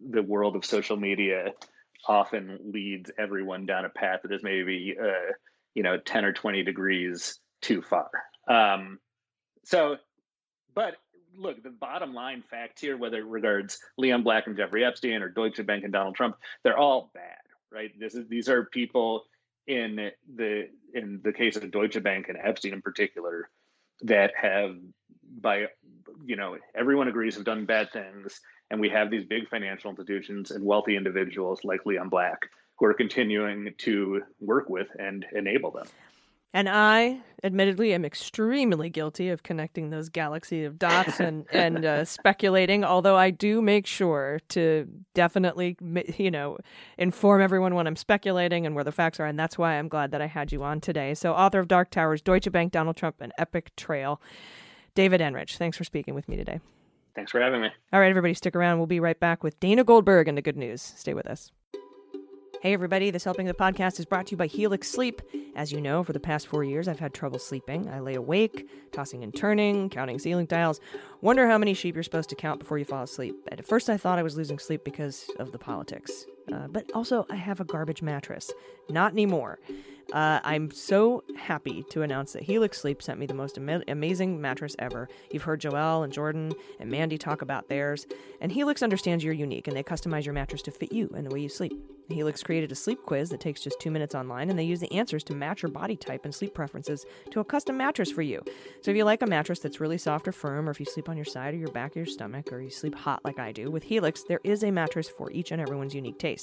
[0.09, 1.53] the world of social media
[2.07, 5.31] often leads everyone down a path that is maybe uh,
[5.73, 8.09] you know 10 or 20 degrees too far.
[8.47, 8.99] Um,
[9.63, 9.97] so
[10.75, 10.95] but
[11.37, 15.27] look the bottom line fact here whether it regards leon black and jeffrey epstein or
[15.27, 17.41] deutsche bank and donald trump they're all bad
[17.71, 17.91] right?
[17.99, 19.25] This is these are people
[19.67, 23.49] in the in the case of deutsche bank and epstein in particular
[24.01, 24.75] that have
[25.41, 25.65] by
[26.25, 30.51] you know everyone agrees have done bad things and we have these big financial institutions
[30.51, 32.39] and wealthy individuals like leon black
[32.77, 35.87] who are continuing to work with and enable them
[36.55, 42.05] And I, admittedly, am extremely guilty of connecting those galaxy of dots and and uh,
[42.05, 42.85] speculating.
[42.85, 45.75] Although I do make sure to definitely,
[46.17, 46.57] you know,
[46.97, 49.25] inform everyone when I'm speculating and where the facts are.
[49.25, 51.13] And that's why I'm glad that I had you on today.
[51.13, 54.21] So, author of Dark Towers, Deutsche Bank, Donald Trump, and Epic Trail,
[54.93, 55.57] David Enrich.
[55.57, 56.61] Thanks for speaking with me today.
[57.15, 58.77] thanks for having me All right, everybody, stick around.
[58.77, 60.81] We'll be right back with Dana Goldberg and the good news.
[60.81, 61.51] Stay with us.
[62.65, 65.21] Hey, everybody, this Helping the Podcast is brought to you by Helix Sleep.
[65.55, 67.87] As you know, for the past four years, I've had trouble sleeping.
[67.87, 70.79] I lay awake, tossing and turning, counting ceiling tiles,
[71.21, 73.35] wonder how many sheep you're supposed to count before you fall asleep.
[73.51, 76.25] At first, I thought I was losing sleep because of the politics.
[76.51, 78.51] Uh, but also, I have a garbage mattress.
[78.89, 79.59] Not anymore.
[80.13, 84.39] Uh, I'm so happy to announce that Helix Sleep sent me the most ama- amazing
[84.39, 85.09] mattress ever.
[85.31, 88.05] You've heard Joelle and Jordan and Mandy talk about theirs,
[88.39, 91.33] and Helix understands you're unique and they customize your mattress to fit you and the
[91.33, 91.73] way you sleep.
[92.09, 94.91] Helix created a sleep quiz that takes just two minutes online, and they use the
[94.91, 98.43] answers to match your body type and sleep preferences to a custom mattress for you.
[98.81, 101.09] So if you like a mattress that's really soft or firm, or if you sleep
[101.09, 103.51] on your side or your back or your stomach, or you sleep hot like I
[103.51, 106.34] do, with Helix, there is a mattress for each and everyone's unique taste.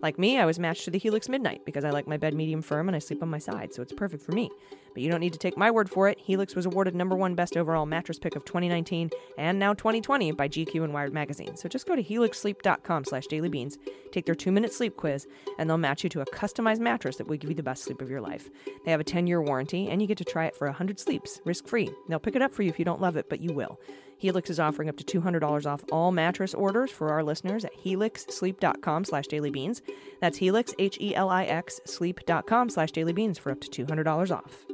[0.00, 2.62] Like me, I was matched to the Helix Midnight because I like my bed medium
[2.62, 4.50] firm and I sleep on my side, so it's perfect for me.
[4.94, 6.18] But you don't need to take my word for it.
[6.20, 10.48] Helix was awarded number one best overall mattress pick of 2019 and now 2020 by
[10.48, 11.56] GQ and Wired magazine.
[11.56, 13.76] So just go to helixsleep.com slash dailybeans,
[14.12, 15.26] take their two-minute sleep quiz,
[15.58, 18.00] and they'll match you to a customized mattress that will give you the best sleep
[18.00, 18.48] of your life.
[18.84, 21.40] They have a 10 year warranty, and you get to try it for 100 sleeps,
[21.44, 21.90] risk free.
[22.08, 23.80] They'll pick it up for you if you don't love it, but you will.
[24.18, 29.04] Helix is offering up to $200 off all mattress orders for our listeners at helixsleep.com
[29.04, 29.80] slash dailybeans.
[30.20, 34.66] That's helix, H-E-L-I-X, sleep.com slash dailybeans for up to $200 off.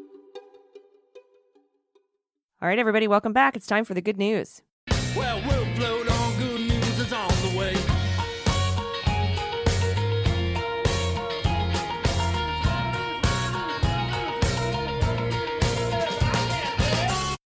[2.63, 3.57] All right, everybody, welcome back.
[3.57, 4.63] It's time for the good news.
[5.15, 6.04] Well, we'll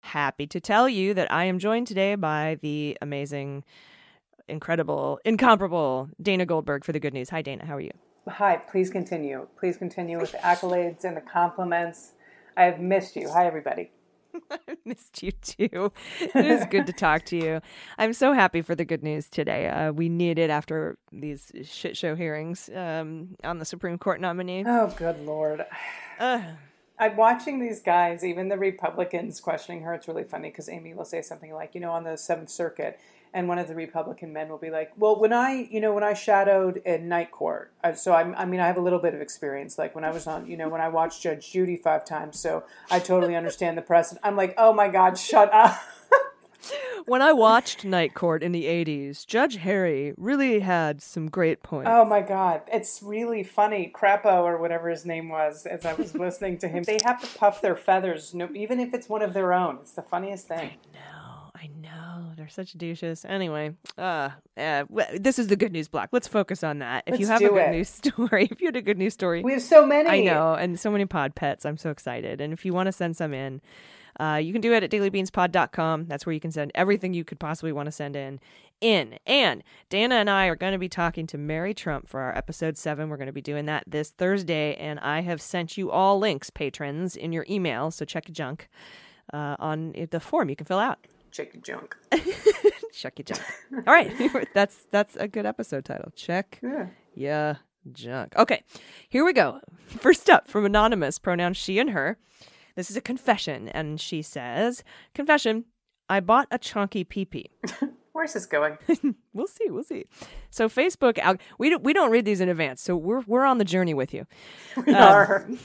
[0.09, 3.63] Happy to tell you that I am joined today by the amazing,
[4.47, 7.29] incredible, incomparable Dana Goldberg for the good news.
[7.29, 7.63] Hi, Dana.
[7.67, 7.91] How are you?
[8.27, 9.47] Hi, please continue.
[9.59, 12.13] Please continue with the accolades and the compliments.
[12.57, 13.29] I have missed you.
[13.29, 13.91] Hi, everybody.
[14.49, 15.91] I missed you too.
[16.19, 17.61] It is good to talk to you.
[17.99, 19.67] I'm so happy for the good news today.
[19.67, 24.63] Uh, we need it after these shit show hearings um, on the Supreme Court nominee.
[24.65, 25.67] Oh, good Lord.
[26.19, 26.41] Uh,
[26.99, 29.93] I'm watching these guys, even the Republicans questioning her.
[29.93, 32.99] It's really funny because Amy will say something like, you know, on the Seventh Circuit,
[33.33, 36.03] and one of the Republican men will be like, "Well, when I, you know, when
[36.03, 39.13] I shadowed in night court, uh, so I'm, I mean, I have a little bit
[39.13, 39.77] of experience.
[39.77, 42.63] Like when I was on, you know, when I watched Judge Judy five times, so
[42.91, 44.25] I totally understand the precedent.
[44.25, 45.79] I'm like, oh my God, shut up.
[47.05, 51.89] when I watched Night Court in the 80s, Judge Harry really had some great points.
[51.91, 53.91] Oh my God, it's really funny.
[53.93, 57.37] Crapo or whatever his name was, as I was listening to him, they have to
[57.37, 59.77] puff their feathers, no, even if it's one of their own.
[59.81, 60.71] It's the funniest thing.
[60.93, 62.31] No, I know.
[62.37, 63.25] They're such douches.
[63.25, 64.85] Anyway, uh, uh,
[65.19, 66.09] this is the good news block.
[66.11, 67.03] Let's focus on that.
[67.05, 67.71] If you Let's have a good it.
[67.71, 70.09] news story, if you had a good news story, We have so many.
[70.09, 71.65] I know, and so many pod pets.
[71.65, 72.39] I'm so excited.
[72.39, 73.61] And if you want to send some in,
[74.19, 76.05] uh, you can do it at dailybeanspod.com.
[76.07, 78.39] That's where you can send everything you could possibly want to send in.
[78.81, 82.37] In and Dana and I are going to be talking to Mary Trump for our
[82.37, 83.09] episode seven.
[83.09, 86.49] We're going to be doing that this Thursday, and I have sent you all links,
[86.49, 87.91] patrons, in your email.
[87.91, 88.69] So check your junk
[89.33, 90.99] uh, on the form you can fill out.
[91.31, 91.95] Check your junk.
[92.93, 93.41] Check your junk.
[93.87, 94.11] all right,
[94.53, 96.11] that's that's a good episode title.
[96.15, 96.87] Check Yeah.
[97.13, 97.55] yeah,
[97.91, 98.33] junk.
[98.35, 98.63] Okay,
[99.09, 99.59] here we go.
[99.87, 102.17] First up from Anonymous, pronouns she and her.
[102.79, 105.65] This is a confession, and she says, Confession,
[106.07, 107.47] I bought a chunky peepee.
[108.13, 108.77] Where's this going?
[109.33, 110.05] We'll see, we'll see.
[110.49, 113.57] So Facebook, al- we don't, we don't read these in advance, so we're we're on
[113.57, 114.25] the journey with you.
[114.87, 115.45] We are.
[115.45, 115.57] Um,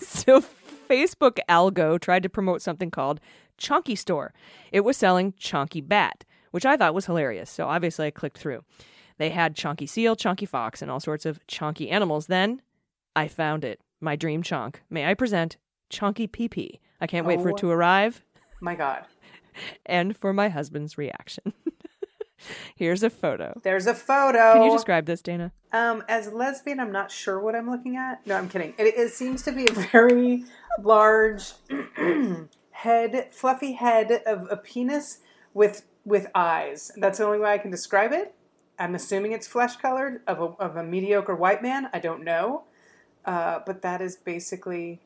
[0.00, 0.44] so
[0.90, 3.18] Facebook algo tried to promote something called
[3.56, 4.34] Chunky Store.
[4.72, 7.48] It was selling Chunky Bat, which I thought was hilarious.
[7.48, 8.62] So obviously I clicked through.
[9.16, 12.26] They had Chunky Seal, Chunky Fox, and all sorts of chunky animals.
[12.26, 12.60] Then
[13.16, 14.82] I found it, my dream chunk.
[14.90, 15.56] May I present
[15.92, 16.80] Chunky PP?
[17.00, 17.58] I can't wait for it Oh.
[17.58, 18.22] to arrive
[18.60, 19.04] My God.
[19.86, 21.52] and for my husband's reaction.
[22.76, 23.60] Here's a photo.
[23.62, 24.54] There's a photo.
[24.54, 25.52] Can you describe this, Dana?
[25.72, 28.26] Um, as a lesbian, I'm not sure what I'm looking at.
[28.26, 28.74] No, I'm kidding.
[28.78, 30.44] It, it seems to be a very
[30.80, 31.52] large
[32.72, 35.18] head, fluffy head of a penis
[35.54, 36.90] with with eyes.
[36.96, 38.34] That's the only way I can describe it.
[38.78, 41.88] I'm assuming it's flesh colored of a of a mediocre white man.
[41.92, 42.64] I don't know,
[43.24, 45.00] uh, but that is basically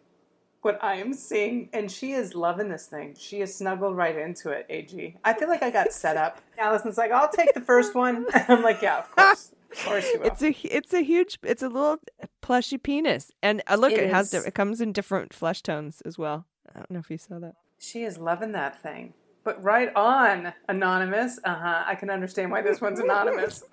[0.66, 1.70] what I am seeing.
[1.72, 3.14] And she is loving this thing.
[3.18, 4.66] She is snuggled right into it.
[4.68, 5.16] Ag.
[5.24, 6.42] I feel like I got set up.
[6.58, 8.26] Allison's like, I'll take the first one.
[8.34, 9.52] I'm like, yeah, of course.
[9.70, 10.26] Of course you will.
[10.26, 11.98] It's a it's a huge it's a little
[12.40, 16.18] plushy penis, and uh, look, It it, has it comes in different flesh tones as
[16.18, 16.46] well.
[16.74, 17.54] I don't know if you saw that.
[17.78, 19.14] She is loving that thing.
[19.44, 21.38] But right on, anonymous.
[21.44, 21.84] Uh huh.
[21.86, 23.64] I can understand why this one's anonymous.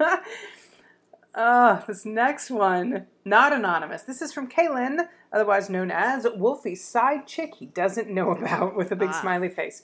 [1.40, 4.02] Ah, this next one, not anonymous.
[4.02, 8.90] This is from Kaylin, otherwise known as Wolfie's side chick he doesn't know about, with
[8.90, 9.20] a big Ah.
[9.20, 9.82] smiley face.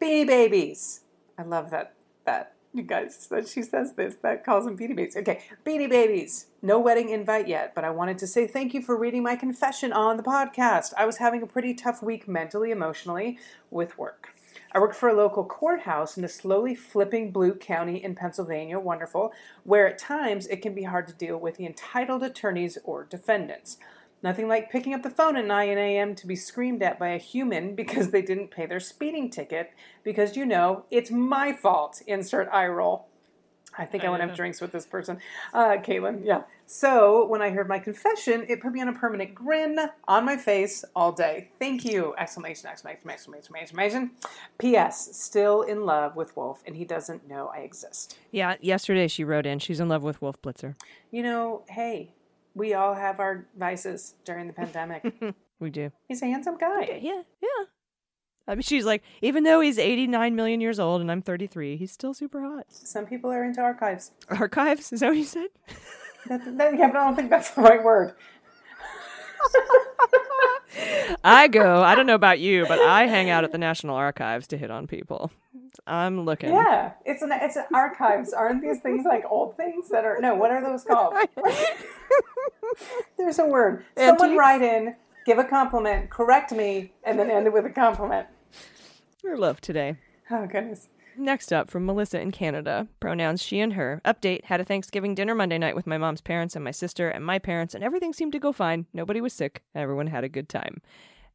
[0.00, 1.02] Beanie babies.
[1.38, 1.94] I love that.
[2.24, 4.16] That you guys that she says this.
[4.22, 5.16] That calls them beanie babies.
[5.16, 6.46] Okay, beanie babies.
[6.60, 9.92] No wedding invite yet, but I wanted to say thank you for reading my confession
[9.92, 10.92] on the podcast.
[10.98, 13.38] I was having a pretty tough week mentally, emotionally,
[13.70, 14.33] with work.
[14.74, 19.32] I work for a local courthouse in a slowly flipping blue county in Pennsylvania, wonderful,
[19.62, 23.76] where at times it can be hard to deal with the entitled attorneys or defendants.
[24.20, 26.16] Nothing like picking up the phone at 9 a.m.
[26.16, 29.70] to be screamed at by a human because they didn't pay their speeding ticket,
[30.02, 32.02] because you know, it's my fault.
[32.08, 33.06] Insert eye roll.
[33.78, 35.18] I think I want to have drinks with this person.
[35.52, 36.42] Uh, Caitlin, yeah.
[36.66, 40.36] So when I heard my confession, it put me on a permanent grin on my
[40.36, 41.50] face all day.
[41.58, 42.14] Thank you!
[42.18, 44.10] Exclamation, exclamation, exclamation, exclamation.
[44.58, 45.16] P.S.
[45.16, 48.18] Still in love with Wolf, and he doesn't know I exist.
[48.30, 49.58] Yeah, yesterday she wrote in.
[49.58, 50.74] She's in love with Wolf Blitzer.
[51.10, 52.12] You know, hey,
[52.54, 55.12] we all have our vices during the pandemic.
[55.60, 55.92] We do.
[56.08, 56.98] He's a handsome guy.
[57.00, 57.64] Yeah, yeah.
[58.46, 61.92] I mean, she's like, even though he's 89 million years old and I'm 33, he's
[61.92, 62.66] still super hot.
[62.68, 64.10] Some people are into archives.
[64.28, 64.92] Archives?
[64.92, 65.48] Is that what you said?
[66.28, 68.14] That, that, yeah, but I don't think that's the right word.
[71.24, 74.46] I go, I don't know about you, but I hang out at the National Archives
[74.48, 75.30] to hit on people.
[75.86, 76.50] I'm looking.
[76.50, 78.32] Yeah, it's an it's an archives.
[78.32, 80.34] Aren't these things like old things that are no?
[80.34, 81.14] What are those called?
[83.18, 83.84] There's a word.
[83.96, 84.38] Someone Antiques?
[84.38, 84.96] write in,
[85.26, 88.28] give a compliment, correct me, and then end it with a compliment.
[89.22, 89.96] Your love today.
[90.30, 90.88] Oh goodness.
[91.16, 94.00] Next up from Melissa in Canada, pronouns she and her.
[94.04, 97.24] Update had a Thanksgiving dinner Monday night with my mom's parents and my sister and
[97.24, 98.86] my parents, and everything seemed to go fine.
[98.92, 99.62] Nobody was sick.
[99.74, 100.80] Everyone had a good time.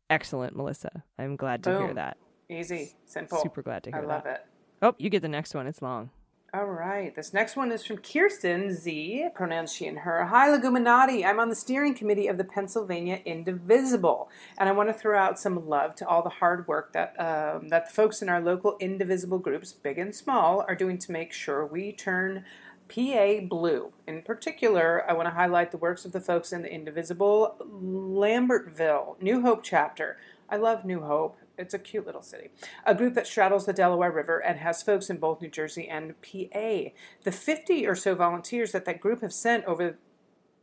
[0.10, 1.04] Excellent, Melissa.
[1.18, 2.18] I'm glad to hear that.
[2.50, 3.42] Easy, simple.
[3.42, 4.10] Super glad to hear that.
[4.10, 4.40] I love that.
[4.40, 4.46] it.
[4.82, 5.68] Oh, you get the next one.
[5.68, 6.10] It's long.
[6.52, 7.16] All right.
[7.16, 10.26] This next one is from Kirsten Z, pronouns she and her.
[10.26, 11.24] Hi, Leguminati.
[11.24, 15.38] I'm on the steering committee of the Pennsylvania Indivisible, and I want to throw out
[15.38, 18.78] some love to all the hard work that um, that the folks in our local
[18.80, 22.46] Indivisible groups, big and small, are doing to make sure we turn
[22.90, 23.94] PA blue.
[24.08, 29.22] In particular, I want to highlight the works of the folks in the Indivisible Lambertville
[29.22, 30.18] New Hope chapter.
[30.50, 31.38] I love New Hope.
[31.58, 32.50] It's a cute little city.
[32.86, 36.16] A group that straddles the Delaware River and has folks in both New Jersey and
[36.22, 36.92] PA.
[37.24, 39.98] The 50 or so volunteers that that group have sent over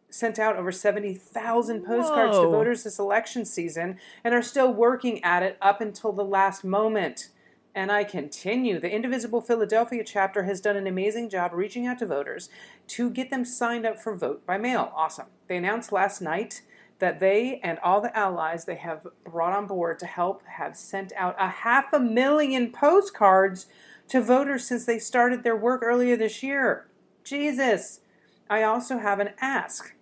[0.08, 5.42] sent out over 70,000 postcards to voters this election season and are still working at
[5.42, 7.28] it up until the last moment.
[7.76, 8.80] And I continue.
[8.80, 12.48] The Indivisible Philadelphia chapter has done an amazing job reaching out to voters
[12.86, 14.90] to get them signed up for vote by mail.
[14.96, 15.26] Awesome.
[15.46, 16.62] They announced last night
[17.00, 21.12] that they and all the allies they have brought on board to help have sent
[21.18, 23.66] out a half a million postcards
[24.08, 26.88] to voters since they started their work earlier this year.
[27.24, 28.00] Jesus.
[28.48, 29.94] I also have an ask.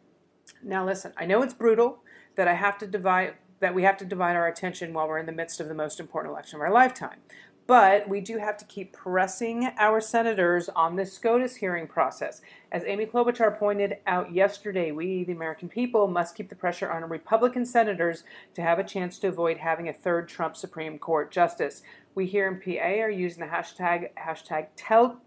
[0.62, 2.04] Now listen, I know it's brutal
[2.36, 5.26] that I have to divide that we have to divide our attention while we're in
[5.26, 7.18] the midst of the most important election of our lifetime.
[7.66, 12.42] But we do have to keep pressing our senators on this SCOTUS hearing process.
[12.70, 17.08] As Amy Klobuchar pointed out yesterday, we, the American people, must keep the pressure on
[17.08, 21.82] Republican senators to have a chance to avoid having a third Trump Supreme Court justice.
[22.14, 25.20] We here in PA are using the hashtag hashtag tell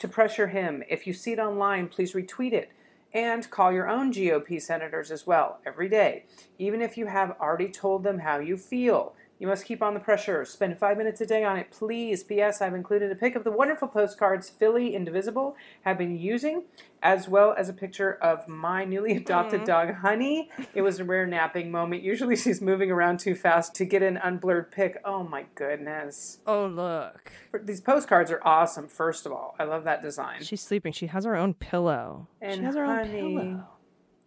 [0.00, 0.82] to pressure him.
[0.88, 2.72] If you see it online, please retweet it.
[3.12, 6.26] And call your own GOP senators as well every day.
[6.58, 10.00] Even if you have already told them how you feel, you must keep on the
[10.00, 10.44] pressure.
[10.44, 12.22] Spend five minutes a day on it, please.
[12.22, 12.60] P.S.
[12.60, 16.64] I've included a pic of the wonderful postcards Philly Indivisible have been using,
[17.02, 19.66] as well as a picture of my newly adopted mm-hmm.
[19.66, 20.50] dog, Honey.
[20.74, 22.02] It was a rare napping moment.
[22.02, 25.00] Usually she's moving around too fast to get an unblurred pic.
[25.06, 26.40] Oh my goodness.
[26.46, 27.32] Oh, look.
[27.64, 29.56] These postcards are awesome, first of all.
[29.58, 30.42] I love that design.
[30.42, 30.92] She's sleeping.
[30.92, 32.28] She has her own pillow.
[32.42, 33.68] And she has her honey, own pillow.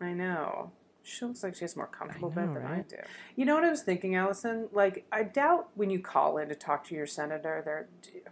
[0.01, 0.71] I know.
[1.05, 2.95] She looks like she has more comfortable know, bed than I do.
[3.35, 4.69] You know what I was thinking, Allison?
[4.71, 7.87] Like, I doubt when you call in to talk to your senator, they're,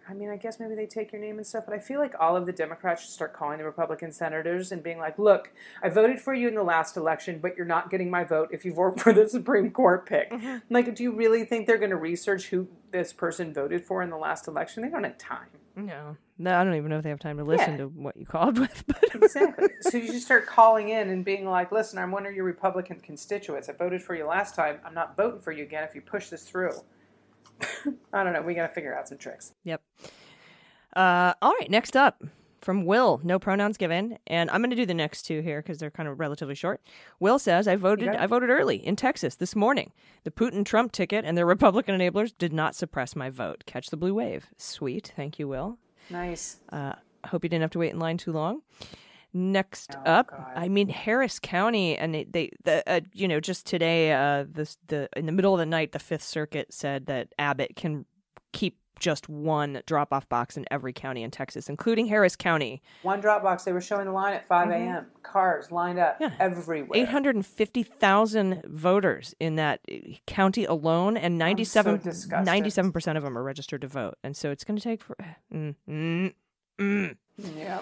[0.07, 2.15] I mean, I guess maybe they take your name and stuff, but I feel like
[2.17, 5.51] all of the Democrats should start calling the Republican senators and being like, look,
[5.83, 8.63] I voted for you in the last election, but you're not getting my vote if
[8.63, 10.31] you vote for the Supreme Court pick.
[10.31, 10.73] Mm-hmm.
[10.73, 14.09] Like, do you really think they're going to research who this person voted for in
[14.09, 14.83] the last election?
[14.83, 15.47] They don't have time.
[15.75, 16.17] No.
[16.37, 17.77] No, I don't even know if they have time to listen Yeah.
[17.77, 18.83] to what you called with.
[18.87, 19.69] But Exactly.
[19.81, 22.99] so you should start calling in and being like, listen, I'm one of your Republican
[22.99, 23.69] constituents.
[23.69, 24.79] I voted for you last time.
[24.85, 26.73] I'm not voting for you again if you push this through.
[28.13, 28.41] I don't know.
[28.41, 29.53] We got to figure out some tricks.
[29.63, 29.81] Yep.
[30.95, 32.21] Uh, all right, next up
[32.61, 35.79] from Will, no pronouns given, and I'm going to do the next two here because
[35.79, 36.81] they're kind of relatively short.
[37.19, 38.09] Will says, "I voted.
[38.09, 39.91] I voted early in Texas this morning.
[40.23, 43.63] The Putin-Trump ticket and their Republican enablers did not suppress my vote.
[43.65, 44.47] Catch the blue wave.
[44.57, 45.77] Sweet, thank you, Will.
[46.09, 46.59] Nice.
[46.71, 46.93] Uh,
[47.27, 48.61] hope you didn't have to wait in line too long."
[49.33, 50.51] Next Oh, up, God.
[50.57, 54.77] I mean Harris County, and it, they, the, uh, you know, just today, uh, this
[54.87, 58.05] the in the middle of the night, the Fifth Circuit said that Abbott can
[58.51, 62.81] keep just one drop-off box in every county in Texas, including Harris County.
[63.01, 63.63] One drop box.
[63.65, 65.07] They were showing the line at 5 a.m.
[65.23, 66.31] Cars lined up Yeah.
[66.39, 66.97] everywhere.
[67.01, 69.95] Eight hundred and fifty thousand voters in that uh,
[70.27, 72.93] county alone, and 97 disgusted.
[72.93, 74.15] percent of them are registered to vote.
[74.23, 75.17] And so it's going to take for.
[75.53, 76.33] Mm, mm,
[76.79, 77.15] mm.
[77.57, 77.81] Yeah.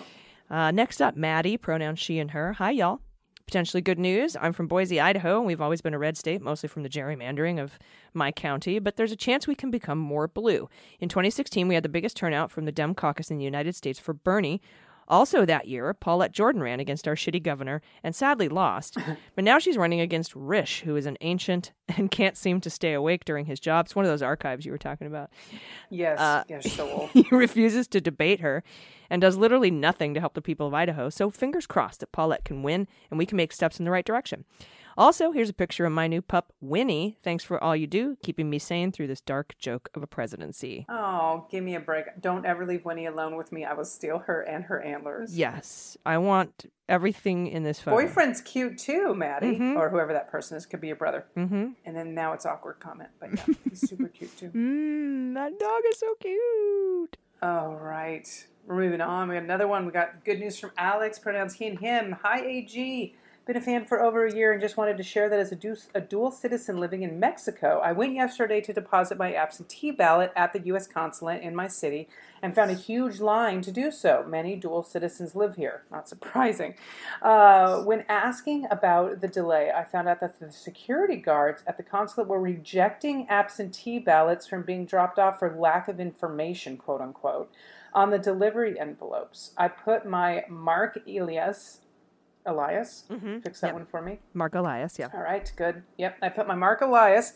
[0.50, 2.54] Uh, next up, Maddie, pronouns she and her.
[2.54, 3.02] Hi, y'all.
[3.50, 4.38] Potentially good news.
[4.40, 7.60] I'm from Boise, Idaho, and we've always been a red state, mostly from the gerrymandering
[7.60, 7.80] of
[8.14, 10.70] my county, but there's a chance we can become more blue.
[11.00, 13.98] In 2016, we had the biggest turnout from the Dem caucus in the United States
[13.98, 14.62] for Bernie.
[15.10, 18.98] Also that year, Paulette Jordan ran against our shitty governor and sadly lost.
[19.36, 22.94] but now she's running against Risch, who is an ancient and can't seem to stay
[22.94, 23.86] awake during his job.
[23.86, 25.32] It's one of those archives you were talking about.
[25.90, 26.20] Yes.
[26.20, 27.10] Uh, yeah, so old.
[27.20, 28.64] He refuses to debate her
[29.10, 31.10] and does literally nothing to help the people of Idaho.
[31.10, 34.06] So fingers crossed that Paulette can win and we can make steps in the right
[34.06, 34.46] direction.
[35.00, 37.18] Also, here's a picture of my new pup, Winnie.
[37.24, 40.86] Thanks for all you do, keeping me sane through this dark joke of a presidency.
[40.90, 42.06] Oh, give me a break.
[42.20, 43.64] Don't ever leave Winnie alone with me.
[43.64, 45.38] I will steal her and her antlers.
[45.38, 47.96] Yes, I want everything in this photo.
[47.96, 49.78] Boyfriend's cute too, Maddie, Mhm.
[49.78, 50.66] or whoever that person is.
[50.66, 51.24] Could be your brother.
[51.38, 51.68] Mm-hmm.
[51.86, 54.50] And then now it's awkward comment, but yeah, he's super cute too.
[54.50, 57.16] Mmm, that dog is so cute.
[57.42, 58.28] All right,
[58.66, 59.30] we're moving on.
[59.30, 59.86] We got another one.
[59.86, 62.18] We got good news from Alex, pronounced he and him.
[62.22, 63.16] Hi, AG.
[63.50, 65.56] Been a fan for over a year and just wanted to share that as a,
[65.56, 70.32] du- a dual citizen living in Mexico, I went yesterday to deposit my absentee ballot
[70.36, 70.86] at the U.S.
[70.86, 72.08] consulate in my city
[72.44, 74.24] and found a huge line to do so.
[74.28, 75.82] Many dual citizens live here.
[75.90, 76.76] Not surprising.
[77.24, 81.82] Uh, when asking about the delay, I found out that the security guards at the
[81.82, 87.52] consulate were rejecting absentee ballots from being dropped off for lack of information, quote unquote,
[87.96, 89.54] on the delivery envelopes.
[89.58, 91.80] I put my Mark Elias,
[92.46, 93.40] Elias, Mm-hmm.
[93.40, 93.74] fix that Yep.
[93.76, 94.20] one for me.
[94.34, 95.08] Mark Elias, yeah.
[95.14, 95.84] All right, good.
[95.98, 97.34] Yep, I put my Mark Elias,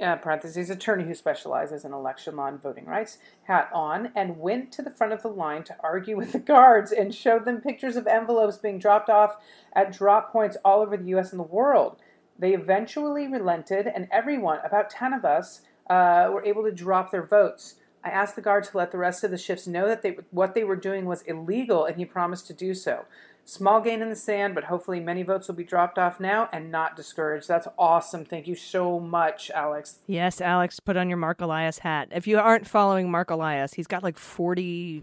[0.00, 4.72] uh, parentheses, attorney who specializes in election law and voting rights, hat on and went
[4.72, 7.96] to the front of the line to argue with the guards and showed them pictures
[7.96, 9.36] of envelopes being dropped off
[9.72, 11.30] at drop points all over the U.S.
[11.30, 11.96] and the world.
[12.38, 17.24] They eventually relented, and everyone, about 10 of us, uh, were able to drop their
[17.24, 17.76] votes.
[18.02, 20.54] I asked the guard to let the rest of the shifts know that they, what
[20.54, 23.04] they were doing was illegal, and he promised to do so.
[23.46, 26.70] Small gain in the sand, but hopefully many votes will be dropped off now and
[26.70, 27.46] not discouraged.
[27.46, 28.24] That's awesome.
[28.24, 29.98] Thank you so much, Alex.
[30.06, 32.08] Yes, Alex, put on your Mark Elias hat.
[32.10, 35.02] If you aren't following Mark Elias, he's got like 40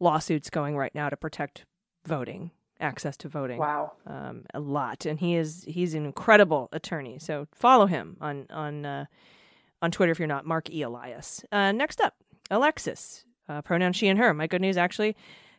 [0.00, 1.64] lawsuits going right now to protect
[2.06, 3.58] voting, access to voting.
[3.58, 3.92] Wow.
[4.06, 7.18] Um, a lot, and he is he's an incredible attorney.
[7.18, 9.04] So follow him on on uh,
[9.80, 11.42] on Twitter if you're not Mark E Elias.
[11.50, 12.14] Uh, next up,
[12.50, 14.34] Alexis, uh, pronoun she and her.
[14.34, 15.16] My good news, actually,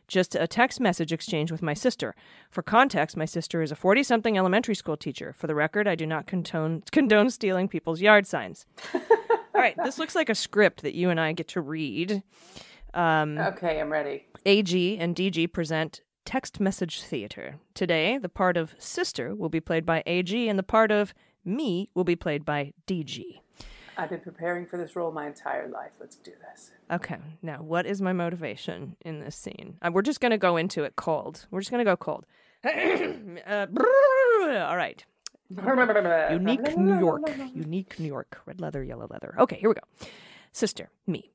[0.08, 2.14] just a text message exchange with my sister.
[2.50, 5.32] For context, my sister is a 40 something elementary school teacher.
[5.32, 8.66] For the record, I do not condone, condone stealing people's yard signs.
[8.94, 12.22] All right, this looks like a script that you and I get to read.
[12.94, 14.26] Um, Okay, I'm ready.
[14.44, 17.56] AG and DG present text message theater.
[17.74, 21.14] Today, the part of sister will be played by AG, and the part of
[21.44, 23.40] me will be played by DG.
[23.96, 25.92] I've been preparing for this role my entire life.
[25.98, 26.70] Let's do this.
[26.90, 29.78] Okay, now what is my motivation in this scene?
[29.82, 31.46] Uh, we're just going to go into it cold.
[31.50, 32.26] We're just going to go cold.
[32.64, 33.66] uh,
[34.66, 35.04] all right.
[36.32, 37.22] Unique New York.
[37.54, 38.40] Unique New York.
[38.46, 39.34] Red leather, yellow leather.
[39.38, 40.08] Okay, here we go.
[40.52, 41.30] Sister, me.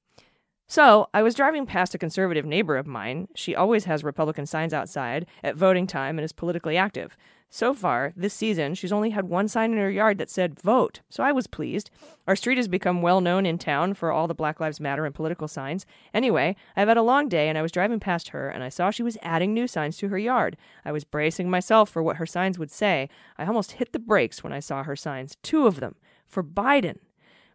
[0.67, 3.27] So, I was driving past a conservative neighbor of mine.
[3.35, 7.17] She always has Republican signs outside at voting time and is politically active.
[7.53, 11.01] So far, this season, she's only had one sign in her yard that said vote,
[11.09, 11.91] so I was pleased.
[12.25, 15.13] Our street has become well known in town for all the Black Lives Matter and
[15.13, 15.85] political signs.
[16.13, 18.89] Anyway, I've had a long day and I was driving past her and I saw
[18.89, 20.55] she was adding new signs to her yard.
[20.85, 23.09] I was bracing myself for what her signs would say.
[23.37, 25.95] I almost hit the brakes when I saw her signs, two of them,
[26.25, 26.99] for Biden.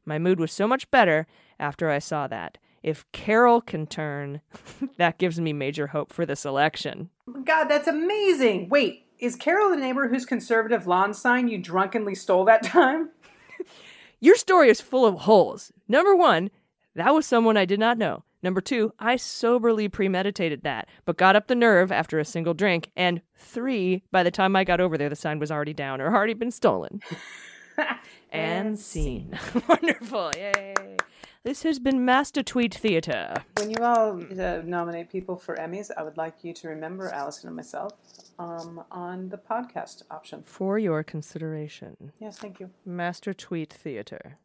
[0.05, 1.27] My mood was so much better
[1.59, 2.59] after I saw that.
[2.82, 4.43] If Carol can turn,
[4.98, 7.09] that gives me major hope for this election.
[7.47, 8.68] God, that's amazing.
[8.68, 13.11] Wait, is Carol the neighbor whose conservative lawn sign you drunkenly stole that time?
[14.21, 15.73] Your story is full of holes.
[15.89, 16.51] Number one,
[16.95, 18.25] that was someone I did not know.
[18.43, 22.91] Number two, I soberly premeditated that, but got up the nerve after a single drink.
[22.97, 26.15] And three, by the time I got over there, the sign was already down or
[26.15, 27.01] already been stolen.
[28.31, 29.39] and scene.
[29.69, 30.31] Wonderful.
[30.37, 30.75] Yay.
[31.43, 33.35] This has been Master Tweet Theater.
[33.57, 37.49] When you all uh, nominate people for Emmys, I would like you to remember Allison
[37.49, 37.99] and myself
[38.39, 40.43] um, on the podcast option.
[40.45, 42.71] For your consideration, Yes, thank you.
[42.85, 44.39] Master Tweet Theater.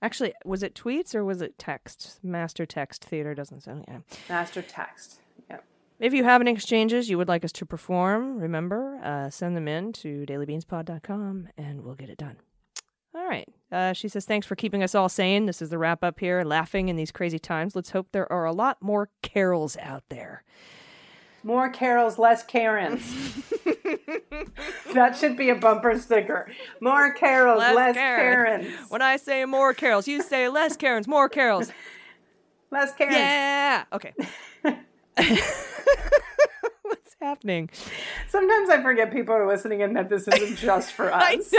[0.00, 2.20] Actually, was it tweets or was it text?
[2.22, 3.84] Master Text Theater doesn't sound.
[3.88, 3.98] Yeah.
[4.28, 5.20] Master text.
[5.50, 5.64] Yep.
[5.98, 9.66] If you have any exchanges you would like us to perform, remember, uh, send them
[9.66, 12.36] in to dailybeanspod.com and we'll get it done.
[13.14, 13.48] All right.
[13.72, 15.46] Uh, she says, thanks for keeping us all sane.
[15.46, 17.74] This is the wrap up here, laughing in these crazy times.
[17.74, 20.44] Let's hope there are a lot more carols out there.
[21.44, 23.02] More Carols, less Karens.
[24.94, 26.50] that should be a bumper sticker.
[26.80, 28.66] More Carols, less, Karens.
[28.88, 31.70] When I say more carols, you say less Karens, more carols.
[32.70, 33.16] Less Karens.
[33.16, 33.84] Yeah.
[33.94, 34.12] Okay.
[36.82, 37.70] What's happening?
[38.28, 41.50] Sometimes I forget people are listening and that this isn't just for us.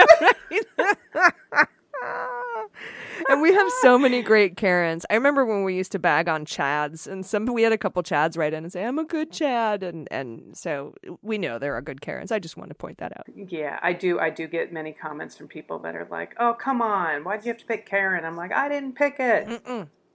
[3.19, 3.33] I know, right?
[3.33, 5.05] and we have so many great Karens.
[5.09, 8.01] I remember when we used to bag on Chads, and some we had a couple
[8.03, 11.75] Chads write in and say, "I'm a good Chad," and and so we know there
[11.75, 12.31] are good Karens.
[12.31, 13.25] I just want to point that out.
[13.35, 14.19] Yeah, I do.
[14.19, 17.49] I do get many comments from people that are like, "Oh, come on, why'd you
[17.49, 19.61] have to pick Karen?" I'm like, "I didn't pick it,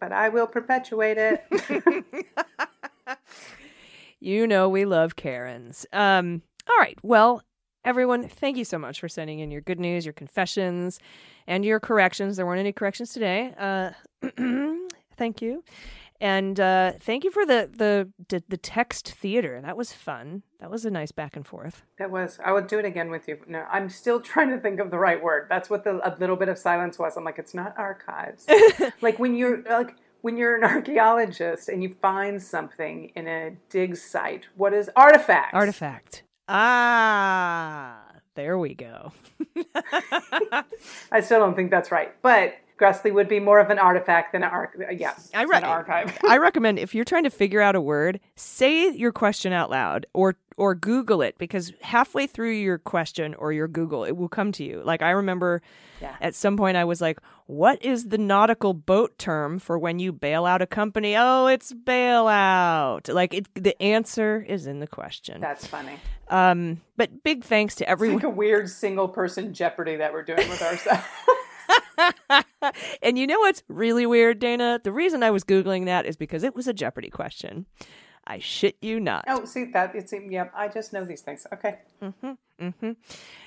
[0.00, 2.26] but I will perpetuate it."
[4.20, 5.84] You know we love Karens.
[5.92, 6.98] Um, all right.
[7.02, 7.42] Well,
[7.84, 10.98] everyone, thank you so much for sending in your good news, your confessions,
[11.46, 12.36] and your corrections.
[12.36, 13.52] There weren't any corrections today.
[13.58, 13.90] Uh,
[15.16, 15.62] thank you.
[16.20, 19.60] And uh, thank you for the, the the the text theater.
[19.60, 20.42] That was fun.
[20.60, 21.82] That was a nice back and forth.
[21.98, 22.38] That was.
[22.42, 23.38] I would do it again with you.
[23.46, 25.48] No, I'm still trying to think of the right word.
[25.50, 27.16] That's what the a little bit of silence was.
[27.16, 28.46] I'm like, it's not archives.
[29.02, 33.94] like when you're like when you're an archaeologist and you find something in a dig
[33.94, 34.46] site.
[34.56, 35.52] What is artifact?
[35.52, 36.23] Artifact.
[36.48, 38.00] Ah,
[38.34, 39.12] there we go.
[41.12, 44.42] I still don't think that's right, but Grassley would be more of an artifact than
[44.42, 44.72] an arch.
[44.92, 46.18] Yeah, I an re- archive.
[46.28, 50.06] I recommend if you're trying to figure out a word, say your question out loud
[50.12, 54.52] or or Google it because halfway through your question or your Google, it will come
[54.52, 54.82] to you.
[54.84, 55.62] Like I remember
[56.00, 56.14] Yeah.
[56.20, 60.12] at some point I was like, "What is the nautical boat term for when you
[60.12, 63.12] bail out a company?" Oh, it's bailout.
[63.12, 65.40] Like it, the answer is in the question.
[65.40, 65.98] That's funny.
[66.28, 68.16] Um, but big thanks to It's everyone.
[68.16, 71.04] like a weird single person Jeopardy that we're doing with ourselves.
[73.02, 74.80] and you know what's really weird, Dana?
[74.82, 77.66] The reason I was googling that is because it was a Jeopardy question.
[78.26, 79.24] I shit you not.
[79.28, 79.94] oh, see that?
[79.94, 80.52] It's yep.
[80.54, 81.46] I just know these things.
[81.52, 81.78] Okay.
[82.02, 82.32] Mm-hmm.
[82.60, 82.92] Mm-hmm.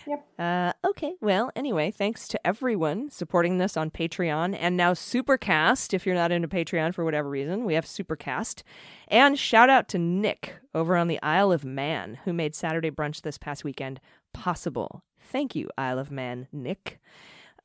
[0.05, 0.27] Yep.
[0.37, 5.93] Uh, okay, well, anyway, thanks to everyone supporting this on Patreon and now Supercast.
[5.93, 8.63] If you're not into Patreon for whatever reason, we have Supercast.
[9.07, 13.21] And shout out to Nick over on the Isle of Man who made Saturday brunch
[13.21, 14.01] this past weekend
[14.33, 15.03] possible.
[15.19, 16.99] Thank you, Isle of Man Nick.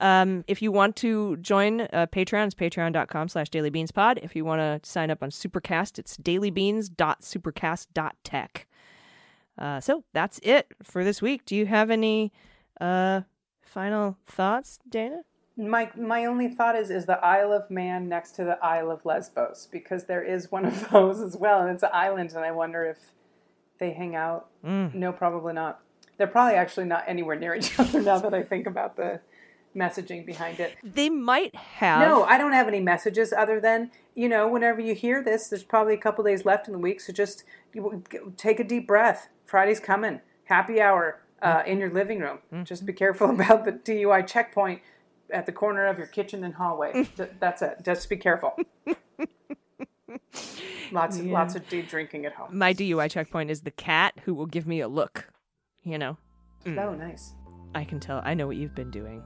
[0.03, 4.19] Um, if you want to join uh, Patreon, it's patreon.com slash dailybeanspod.
[4.21, 8.67] If you want to sign up on Supercast, it's dailybeans.supercast.tech.
[9.57, 11.45] Uh, so that's it for this week.
[11.45, 12.33] Do you have any
[12.81, 13.21] uh,
[13.65, 15.21] final thoughts, Dana?
[15.57, 19.05] My my only thought is is the Isle of Man next to the Isle of
[19.05, 22.51] Lesbos because there is one of those as well, and it's an island, and I
[22.51, 23.13] wonder if
[23.79, 24.49] they hang out.
[24.65, 25.81] No, probably not.
[26.17, 29.21] They're probably actually not anywhere near each other now that I think about the
[29.77, 30.77] messaging behind it.
[30.83, 32.07] They might have.
[32.07, 35.63] No, I don't have any messages other than you know whenever you hear this, there's
[35.63, 38.03] probably a couple days left in the week, so just you-
[38.37, 39.29] take a deep breath.
[39.45, 40.21] Friday's coming.
[40.45, 41.67] Happy hour uh, mm.
[41.67, 42.39] in your living room.
[42.53, 42.65] Mm-hmm.
[42.65, 44.81] Just be careful about the DUI checkpoint
[45.31, 47.09] at the corner of your kitchen and hallway.
[47.41, 47.79] That's it.
[47.83, 48.59] Just be careful.
[50.93, 52.57] lots of lots of deep drinking at home.
[52.57, 55.29] My DUI checkpoint is the cat who will give me a look.
[55.83, 56.17] You know,
[56.65, 56.99] Oh, mm.
[56.99, 57.35] nice.
[57.75, 58.21] I can tell.
[58.25, 59.23] I know what you've been doing.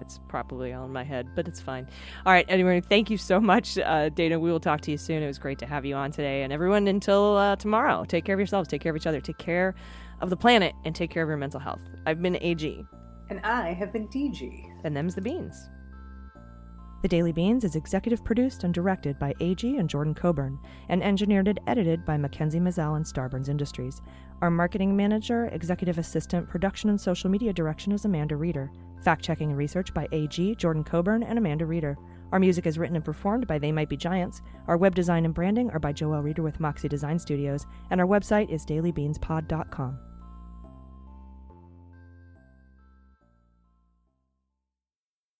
[0.00, 1.88] It's probably all in my head, but it's fine.
[2.24, 2.46] All right.
[2.48, 4.38] Anyway, thank you so much, uh, Dana.
[4.38, 5.22] We will talk to you soon.
[5.22, 6.42] It was great to have you on today.
[6.42, 9.38] And everyone, until uh, tomorrow, take care of yourselves, take care of each other, take
[9.38, 9.74] care
[10.20, 11.80] of the planet, and take care of your mental health.
[12.06, 12.84] I've been AG,
[13.30, 14.50] And I have been DG.
[14.84, 15.68] and them's the beans.
[17.02, 20.58] The Daily Beans is executive produced and directed by AG and Jordan Coburn,
[20.88, 24.00] and engineered and edited by Mackenzie Mazzell and Starburns Industries.
[24.40, 28.72] Our marketing manager, executive assistant, production, and social media direction is Amanda Reeder.
[29.02, 31.96] Fact checking and research by AG, Jordan Coburn, and Amanda Reeder.
[32.32, 34.42] Our music is written and performed by They Might Be Giants.
[34.66, 38.06] Our web design and branding are by Joel Reeder with Moxie Design Studios, and our
[38.06, 39.98] website is dailybeanspod.com.